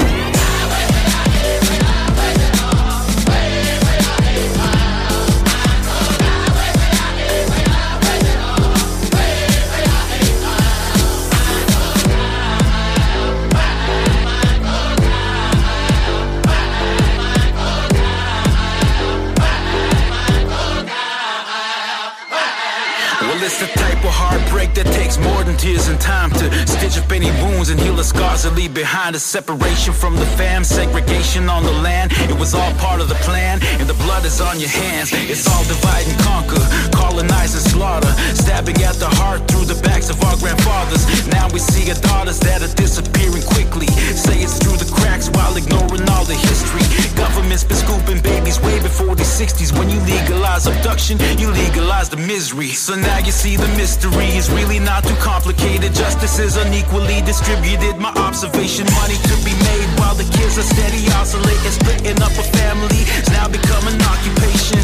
Behind 29.05 29.15
a 29.15 29.19
separation 29.19 29.93
from 29.93 30.15
the 30.15 30.25
fam, 30.33 30.63
segregation 30.63 31.47
on 31.47 31.61
the 31.63 31.71
land. 31.85 32.11
It 32.25 32.39
was 32.39 32.55
all 32.55 32.73
part 32.81 33.01
of 33.01 33.07
the 33.07 33.19
plan, 33.21 33.61
and 33.77 33.87
the 33.87 33.93
blood 34.01 34.25
is 34.25 34.41
on 34.41 34.59
your 34.59 34.69
hands. 34.69 35.13
It's 35.13 35.45
all 35.45 35.63
divide 35.65 36.07
and 36.09 36.17
conquer, 36.25 36.57
colonize 36.89 37.53
and 37.53 37.61
slaughter, 37.61 38.09
stabbing 38.33 38.81
at 38.81 38.95
the 38.95 39.05
heart 39.21 39.45
through 39.47 39.65
the 39.65 39.79
backs 39.83 40.09
of 40.09 40.17
our 40.23 40.35
grandfathers. 40.37 41.05
Now 41.27 41.45
we 41.53 41.59
see 41.59 41.85
our 41.91 41.99
daughters 42.01 42.39
that 42.39 42.63
are 42.65 42.73
disappearing 42.73 43.45
quickly. 43.53 43.85
Say 44.17 44.41
it's 44.41 44.57
through 44.57 44.81
the 44.81 44.89
cracks 44.89 45.29
while 45.29 45.55
ignoring 45.55 46.09
all 46.09 46.25
the 46.25 46.33
history. 46.33 46.81
Government's 47.13 47.63
been 47.63 47.77
scooping 47.77 48.21
babies 48.25 48.59
way 48.59 48.81
before 48.81 49.13
the 49.13 49.27
60s. 49.27 49.69
When 49.77 49.87
you 49.93 49.99
legalize 50.09 50.65
abduction, 50.65 51.19
you 51.37 51.51
legalize 51.51 52.09
the 52.09 52.17
misery. 52.17 52.73
So 52.73 52.95
now 52.95 53.19
you 53.19 53.31
see 53.31 53.55
the 53.55 53.69
mystery 53.77 54.33
is 54.33 54.49
really 54.49 54.79
not 54.79 55.03
too 55.03 55.15
complicated. 55.21 55.93
Justice 55.93 56.39
is 56.39 56.57
unequally 56.57 57.21
distributed. 57.21 58.01
My 58.01 58.13
observation 58.25 58.87
money 59.01 59.17
to 59.17 59.35
be 59.43 59.53
made 59.65 59.87
while 59.99 60.15
the 60.15 60.27
kids 60.37 60.57
are 60.57 60.67
steady 60.67 61.07
oscillating. 61.17 61.71
Splitting 61.71 62.19
up 62.21 62.33
a 62.37 62.45
family 62.55 63.03
is 63.19 63.29
now 63.29 63.47
become 63.47 63.85
an 63.87 63.99
occupation. 64.03 64.79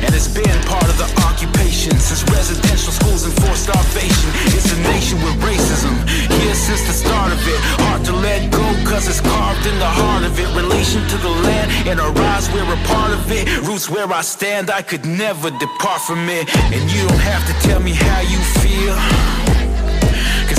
And 0.00 0.14
it's 0.16 0.28
been 0.28 0.58
part 0.64 0.88
of 0.88 0.96
the 0.96 1.08
occupation 1.28 1.92
since 2.00 2.24
residential 2.32 2.92
schools 2.92 3.24
enforced 3.24 3.68
starvation. 3.68 4.30
It's 4.56 4.72
a 4.72 4.80
nation 4.88 5.20
with 5.20 5.36
racism 5.44 5.92
here 6.40 6.54
since 6.54 6.82
the 6.88 6.92
start 6.92 7.32
of 7.32 7.40
it. 7.46 7.60
Hard 7.84 8.04
to 8.06 8.12
let 8.12 8.50
go 8.50 8.64
cause 8.88 9.06
it's 9.08 9.20
carved 9.20 9.66
in 9.66 9.76
the 9.78 9.92
heart 10.00 10.24
of 10.24 10.38
it. 10.40 10.48
Relation 10.56 11.06
to 11.06 11.16
the 11.18 11.28
land 11.28 11.70
and 11.86 12.00
our 12.00 12.12
rise, 12.12 12.48
we're 12.52 12.64
a 12.64 12.80
part 12.88 13.12
of 13.12 13.30
it. 13.30 13.44
Roots 13.66 13.90
where 13.90 14.10
I 14.10 14.22
stand, 14.22 14.70
I 14.70 14.82
could 14.82 15.04
never 15.04 15.50
depart 15.50 16.00
from 16.02 16.28
it. 16.28 16.48
And 16.72 16.82
you 16.90 17.06
don't 17.06 17.24
have 17.32 17.44
to 17.46 17.54
tell 17.68 17.80
me 17.80 17.92
how 17.92 18.20
you 18.20 18.40
feel. 18.60 19.39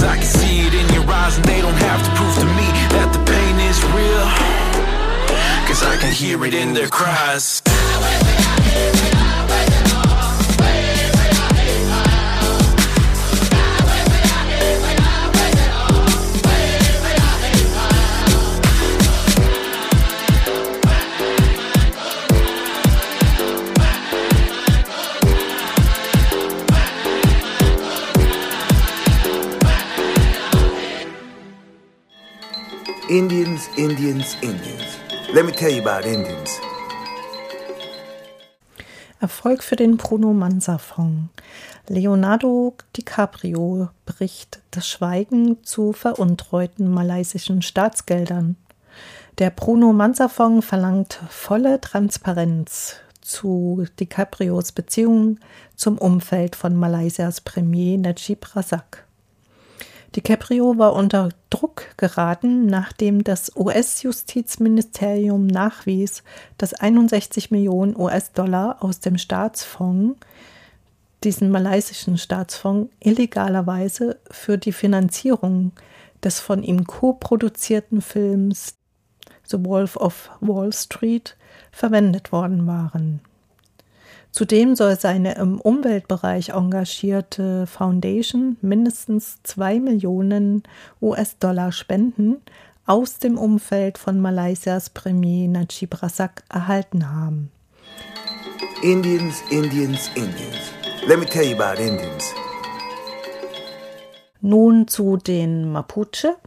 Cause 0.02 0.10
I 0.10 0.16
can 0.16 0.26
see 0.26 0.62
it 0.62 0.74
in 0.74 0.94
your 0.96 1.08
eyes, 1.14 1.38
and 1.38 1.46
they 1.46 1.62
don't 1.62 1.76
have 1.76 2.04
to 2.04 2.10
prove 2.16 2.34
to 2.34 2.46
me 2.58 2.66
that 2.90 3.14
the 3.14 3.20
pain 3.32 3.60
is 3.70 3.78
real. 3.94 4.26
Cause 5.68 5.84
I 5.84 5.96
can 6.02 6.12
hear 6.12 6.44
it 6.44 6.56
in 6.56 6.74
their 6.74 6.88
cries. 6.88 7.62
Indians, 33.12 33.68
Indians, 33.76 34.38
Indians. 34.42 34.98
Let 35.34 35.46
me 35.46 35.52
tell 35.52 35.70
you 35.70 35.82
about 35.82 36.08
Indians. 36.08 36.62
Erfolg 39.20 39.64
für 39.64 39.76
den 39.76 39.98
Bruno 39.98 40.32
Mansa-Fonds. 40.32 41.28
Leonardo 41.90 42.74
DiCaprio 42.96 43.90
bricht 44.06 44.62
das 44.72 44.88
Schweigen 44.88 45.62
zu 45.62 45.92
veruntreuten 45.92 46.90
malaysischen 46.90 47.62
Staatsgeldern. 47.62 48.56
Der 49.40 49.50
Bruno 49.50 49.92
Mansa-Fonds 49.92 50.66
verlangt 50.66 51.20
volle 51.30 51.82
Transparenz 51.82 52.96
zu 53.20 53.84
DiCaprios 54.00 54.72
Beziehungen 54.72 55.42
zum 55.76 55.98
Umfeld 55.98 56.56
von 56.56 56.78
Malaysias 56.78 57.42
Premier 57.42 57.98
Najib 57.98 58.56
Razak. 58.56 59.06
DiCaprio 60.16 60.78
war 60.78 60.94
unter 60.94 61.30
Druck 61.50 61.96
geraten, 61.96 62.66
nachdem 62.66 63.24
das 63.24 63.56
US-Justizministerium 63.56 65.48
nachwies, 65.48 66.24
dass 66.58 66.74
61 66.74 67.50
Millionen 67.50 67.96
US-Dollar 67.96 68.84
aus 68.84 69.00
dem 69.00 69.18
Staatsfonds, 69.18 70.20
diesen 71.24 71.50
malaysischen 71.50 72.18
Staatsfonds, 72.18 72.92
illegalerweise 73.00 74.20
für 74.30 74.58
die 74.58 74.74
Finanzierung 74.74 75.72
des 76.22 76.42
von 76.42 76.62
ihm 76.62 76.86
co-produzierten 76.86 78.02
Films 78.02 78.76
The 79.48 79.64
Wolf 79.64 79.96
of 79.96 80.30
Wall 80.42 80.74
Street 80.74 81.38
verwendet 81.72 82.34
worden 82.34 82.68
waren. 82.68 83.22
Zudem 84.32 84.76
soll 84.76 84.98
seine 84.98 85.36
im 85.36 85.60
Umweltbereich 85.60 86.50
engagierte 86.50 87.68
Foundation 87.68 88.56
mindestens 88.62 89.40
zwei 89.44 89.80
Millionen 89.80 90.64
US-Dollar 91.02 91.74
Spenden 91.74 92.38
aus 92.86 93.20
dem 93.20 93.38
Umfeld 93.38 93.98
von 93.98 94.22
Malaysias 94.22 94.90
Premier 94.90 95.50
Najib 95.50 96.02
Razak 96.02 96.44
erhalten 96.50 97.12
haben. 97.14 97.52
Indians, 98.82 99.44
Indians, 99.50 100.10
Indians. 100.16 100.72
Let 101.06 101.20
me 101.20 101.26
tell 101.26 101.44
you 101.44 101.56
about 101.56 101.82
Indians. 101.82 102.34
Nun 104.40 104.88
zu 104.88 105.18
den 105.18 105.72
Mapuche. 105.72 106.38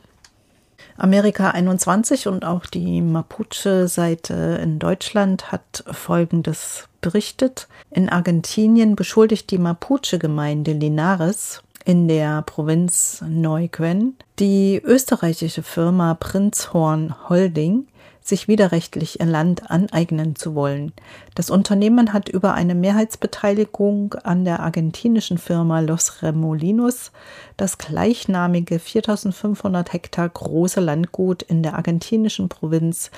Amerika 0.97 1.51
21 1.51 2.29
und 2.29 2.45
auch 2.45 2.67
die 2.67 3.01
Mapuche-Seite 3.01 4.61
in 4.63 4.79
Deutschland 4.79 5.51
hat 5.51 5.85
Folgendes 5.91 6.89
berichtet. 7.01 7.69
In 7.91 8.09
Argentinien 8.09 8.95
beschuldigt 8.95 9.51
die 9.51 9.59
Mapuche-Gemeinde 9.59 10.73
Linares 10.73 11.63
in 11.85 12.09
der 12.09 12.43
Provinz 12.43 13.23
Neuquén 13.29 14.13
die 14.39 14.81
österreichische 14.83 15.63
Firma 15.63 16.15
Prinzhorn 16.15 17.15
Holding 17.29 17.87
sich 18.25 18.49
widerrechtlich 18.49 19.21
ihr 19.21 19.27
Land 19.27 19.71
aneignen 19.71 20.35
zu 20.35 20.55
wollen. 20.55 20.93
Das 21.35 21.51
Unternehmen 21.51 22.15
hat 22.15 22.31
über 22.31 22.55
eine 22.55 22.75
Mehrheitsbeteiligung 22.75 24.15
an 24.25 24.47
der 24.47 24.61
argentinischen 24.61 25.37
Firma 25.37 25.81
Los 25.81 26.23
Remolinos 26.23 27.13
das 27.59 27.77
gleichnamige 27.77 28.79
4500 28.79 29.93
Hektar 29.93 30.31
große 30.31 30.81
Landgut 30.81 31.43
in 31.43 31.63
der 31.63 31.75
argentinischen 31.75 32.49
Provinz 32.49 33.11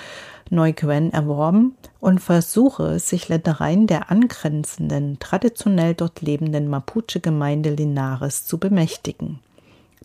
Neuquén 0.51 1.13
erworben 1.13 1.77
und 2.01 2.21
versuche, 2.21 2.99
sich 2.99 3.29
Ländereien 3.29 3.87
der 3.87 4.11
angrenzenden, 4.11 5.19
traditionell 5.21 5.95
dort 5.95 6.21
lebenden 6.21 6.69
Mapuche-Gemeinde 6.69 7.71
Linares 7.71 8.45
zu 8.45 8.59
bemächtigen. 8.59 9.39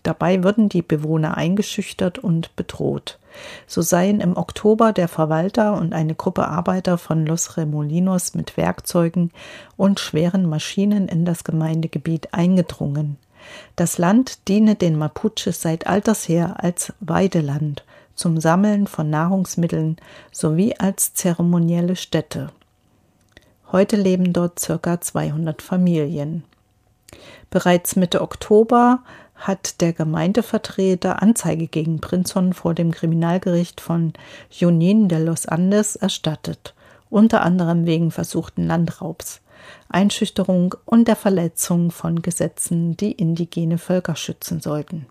Dabei 0.04 0.44
würden 0.44 0.70
die 0.70 0.82
Bewohner 0.84 1.38
eingeschüchtert 1.38 2.20
und 2.20 2.56
bedroht. 2.56 3.20
So 3.68 3.82
seien 3.82 4.20
im 4.20 4.38
Oktober 4.38 4.94
der 4.94 5.08
Verwalter 5.08 5.74
und 5.74 5.94
eine 5.94 6.16
Gruppe 6.16 6.48
Arbeiter 6.48 6.98
von 6.98 7.26
Los 7.26 7.58
Remolinos 7.58 8.34
mit 8.36 8.58
Werkzeugen 8.58 9.32
und 9.78 10.00
schweren 10.00 10.48
Maschinen 10.48 11.08
in 11.08 11.26
das 11.26 11.44
Gemeindegebiet 11.44 12.34
eingedrungen. 12.34 13.18
Das 13.76 13.98
Land 13.98 14.48
diene 14.48 14.76
den 14.76 14.98
Mapuches 14.98 15.62
seit 15.62 15.88
alters 15.88 16.28
her 16.28 16.56
als 16.58 16.94
Weideland 17.00 17.84
zum 18.16 18.40
Sammeln 18.40 18.88
von 18.88 19.10
Nahrungsmitteln 19.10 19.98
sowie 20.32 20.76
als 20.78 21.14
zeremonielle 21.14 21.96
Stätte. 21.96 22.52
Heute 23.72 23.96
leben 23.96 24.34
dort 24.34 24.60
circa 24.60 25.02
200 25.02 25.62
Familien. 25.62 26.44
Bereits 27.50 27.96
Mitte 27.96 28.22
Oktober 28.22 29.00
hat 29.42 29.82
der 29.82 29.92
Gemeindevertreter 29.94 31.22
Anzeige 31.22 31.68
gegen 31.68 32.00
Prinzon 32.00 32.54
vor 32.54 32.74
dem 32.74 32.92
Kriminalgericht 32.92 33.82
von 33.82 34.14
Junín 34.52 35.08
de 35.08 35.24
los 35.24 35.48
Andes 35.48 35.96
erstattet, 35.96 36.76
unter 37.10 37.42
anderem 37.42 37.86
wegen 37.86 38.12
versuchten 38.12 38.68
Landraubs, 38.68 39.42
Einschüchterung 39.90 40.76
und 40.86 41.08
der 41.08 41.16
Verletzung 41.16 41.92
von 41.92 42.22
Gesetzen, 42.22 42.96
die 42.96 43.12
indigene 43.12 43.78
Völker 43.78 44.16
schützen 44.16 44.62
sollten. 44.62 45.08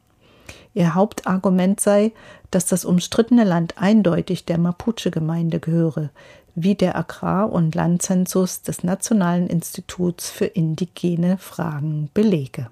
Ihr 0.74 0.94
Hauptargument 0.94 1.80
sei, 1.80 2.12
dass 2.50 2.66
das 2.66 2.84
umstrittene 2.84 3.44
Land 3.44 3.78
eindeutig 3.78 4.44
der 4.44 4.58
Mapuche-Gemeinde 4.58 5.58
gehöre, 5.58 6.10
wie 6.54 6.74
der 6.76 6.96
Agrar- 6.96 7.50
und 7.50 7.74
Landzensus 7.74 8.62
des 8.62 8.84
Nationalen 8.84 9.48
Instituts 9.48 10.30
für 10.30 10.46
indigene 10.46 11.38
Fragen 11.38 12.10
belege. 12.14 12.70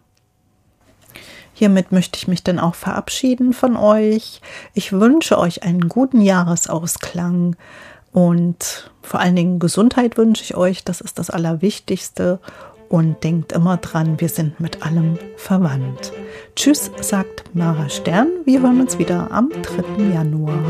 Hiermit 1.58 1.90
möchte 1.90 2.18
ich 2.18 2.28
mich 2.28 2.44
dann 2.44 2.60
auch 2.60 2.76
verabschieden 2.76 3.52
von 3.52 3.76
euch. 3.76 4.40
Ich 4.74 4.92
wünsche 4.92 5.36
euch 5.36 5.64
einen 5.64 5.88
guten 5.88 6.20
Jahresausklang 6.20 7.56
und 8.12 8.92
vor 9.02 9.18
allen 9.18 9.34
Dingen 9.34 9.58
Gesundheit 9.58 10.16
wünsche 10.16 10.44
ich 10.44 10.56
euch. 10.56 10.84
Das 10.84 11.00
ist 11.00 11.18
das 11.18 11.30
Allerwichtigste. 11.30 12.38
Und 12.88 13.24
denkt 13.24 13.52
immer 13.52 13.76
dran, 13.76 14.20
wir 14.20 14.28
sind 14.28 14.60
mit 14.60 14.86
allem 14.86 15.18
verwandt. 15.36 16.12
Tschüss, 16.54 16.92
sagt 17.00 17.52
Mara 17.54 17.88
Stern. 17.88 18.28
Wir 18.44 18.62
hören 18.62 18.80
uns 18.80 19.00
wieder 19.00 19.30
am 19.32 19.50
3. 19.50 20.14
Januar. 20.14 20.62